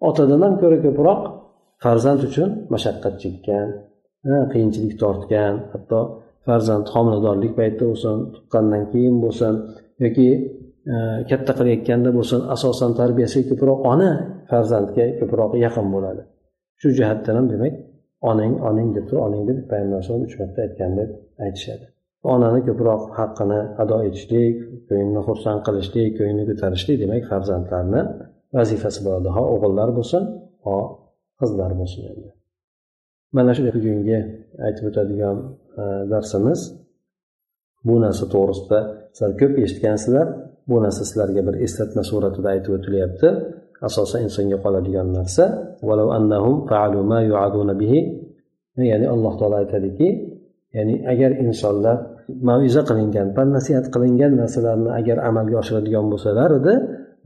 otadan 0.09 0.41
ham 0.45 0.53
ko'ra 0.61 0.77
ko'proq 0.85 1.21
farzand 1.83 2.21
uchun 2.27 2.49
mashaqqat 2.73 3.13
chekkan 3.23 3.67
qiyinchilik 4.53 4.95
tortgan. 5.03 5.53
Hatto 5.73 5.99
farzand 6.45 6.85
homiladorlik 6.93 7.53
paytida 7.59 7.85
bo'lsin 7.91 8.17
tuqqandan 8.35 8.83
keyin 8.91 9.15
bo'lsin 9.23 9.53
yoki 10.03 10.27
e, 10.93 10.95
katta 11.29 11.51
qilayotganda 11.59 12.09
bo'lsin 12.17 12.39
asosan 12.55 12.91
tarbiyasiga 12.99 13.45
ko'proq 13.51 13.79
ona 13.91 14.11
farzandga 14.51 15.05
ko'proq 15.19 15.51
yaqin 15.65 15.88
bo'ladi. 15.95 16.21
Shu 16.81 16.88
jihatdan 16.97 17.35
ham 17.39 17.47
demak 17.53 17.73
onang 18.29 18.53
onang 18.69 18.89
deb 18.95 19.05
turib 19.09 19.21
onang 19.27 19.43
deb 19.49 19.57
payg'ambar 19.71 19.97
alayhisalom 19.97 20.23
uch 20.27 20.35
marta 20.41 20.59
aytgan 20.65 20.91
deb 20.99 21.09
aytishadi. 21.45 21.85
Onani 22.33 22.59
ko'proq 22.67 23.01
haqqini 23.19 23.59
ado 23.83 23.97
etishlik 24.07 24.55
ko'ngilni 24.88 25.21
xursand 25.27 25.59
qilishlik 25.67 26.09
ko'ngilni 26.17 26.43
ko'tarishlik 26.49 26.97
demak 27.03 27.23
farzandlarni 27.31 28.01
vazifasi 28.55 28.99
bo'ladi 29.05 29.29
ho 29.35 29.43
o'g'illar 29.53 29.89
bo'lsin 29.97 30.23
ho 30.65 30.77
qizlar 31.39 31.71
bo'lsin 31.81 32.03
endi. 32.13 32.35
Mana 33.36 33.52
shu 33.56 33.62
bugungi 33.78 34.19
aytib 34.65 34.84
o'tadigan 34.89 35.38
e, 35.82 35.84
darsimiz 36.12 36.60
bu 37.88 37.95
narsa 38.06 38.26
to'g'risida. 38.34 38.80
Sizlar 39.15 39.32
ko'p 39.41 39.54
eshitgansizlar 39.63 40.28
bu 40.69 40.76
narsa 40.84 41.04
sizlarga 41.10 41.41
bir 41.48 41.56
eslatma 41.65 42.04
suratida 42.10 42.48
aytib 42.56 42.71
o'tilyapti. 42.78 43.28
Asosan 43.88 44.19
insonga 44.28 44.58
qoladigan 44.65 45.08
narsa 45.17 45.43
ya'ni 48.91 49.08
alloh 49.15 49.34
taolo 49.39 49.56
aytadiki 49.63 50.08
ya'ni 50.76 50.95
agar 51.13 51.32
insonlar 51.45 51.98
maviza 52.50 52.82
qilingan 52.89 53.28
pand 53.38 53.52
nasihat 53.58 53.86
qilingan 53.93 54.32
narsalarni 54.41 54.91
agar 55.00 55.17
amalga 55.30 55.56
oshiradigan 55.63 56.06
bo'lsalar 56.12 56.50
edi 56.60 56.74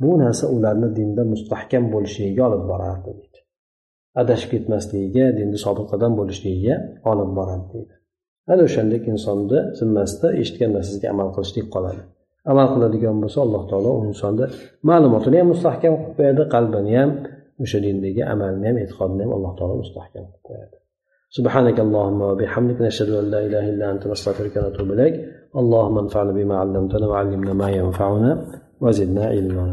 bu 0.04 0.12
narsa 0.24 0.46
ularni 0.56 0.90
dinda 0.98 1.24
mustahkam 1.34 1.84
bo'lishligiga 1.94 2.42
olib 2.50 2.64
borardi 2.72 3.10
deydi. 3.20 3.39
adashib 4.21 4.49
ketmasligiga 4.55 5.25
dinda 5.39 5.59
sobit 5.65 5.87
qadam 5.93 6.13
bo'lishligiga 6.19 6.75
olib 7.11 7.31
boradi 7.39 7.65
deydi 7.73 7.95
ana 8.53 8.63
o'shandek 8.69 9.03
insonni 9.13 9.59
zimmasida 9.79 10.29
eshitgan 10.41 10.71
narsasiga 10.77 11.07
amal 11.15 11.29
qilishlik 11.37 11.67
qoladi 11.75 12.03
amal 12.53 12.67
qiladigan 12.75 13.17
bo'lsa 13.23 13.39
alloh 13.47 13.63
taolo 13.71 13.91
u 13.99 14.01
insonni 14.11 14.47
ma'lumotini 14.91 15.37
ham 15.41 15.49
mustahkam 15.55 15.93
qilib 15.99 16.15
qo'yadi 16.19 16.43
qalbini 16.55 16.93
ham 17.01 17.11
o'sha 17.65 17.79
dindagi 17.87 18.23
amalni 18.35 18.65
ham 18.69 18.77
e'tiqodini 18.85 19.23
ham 19.25 19.33
alloh 19.37 19.53
taolo 19.59 19.75
mustahkam 19.83 20.25
qilib 20.31 20.45
qo'yadi 20.51 20.77
سبحانك 21.39 21.79
اللهم 21.87 22.21
وبحمدك 22.31 22.79
نشهد 22.87 23.11
ان 23.21 23.27
لا 23.35 23.41
اله 23.47 23.65
الا 23.73 23.87
انت 23.93 24.03
نستغفرك 24.13 24.55
ونتوب 24.57 24.89
اليك 24.95 25.15
اللهم 25.61 25.97
انفعنا 26.05 26.33
بما 26.39 26.55
علمتنا 26.63 27.07
وعلمنا 27.11 27.53
ما 27.53 27.69
ينفعنا 27.81 28.31
وزدنا 28.83 29.25
علما 29.35 29.67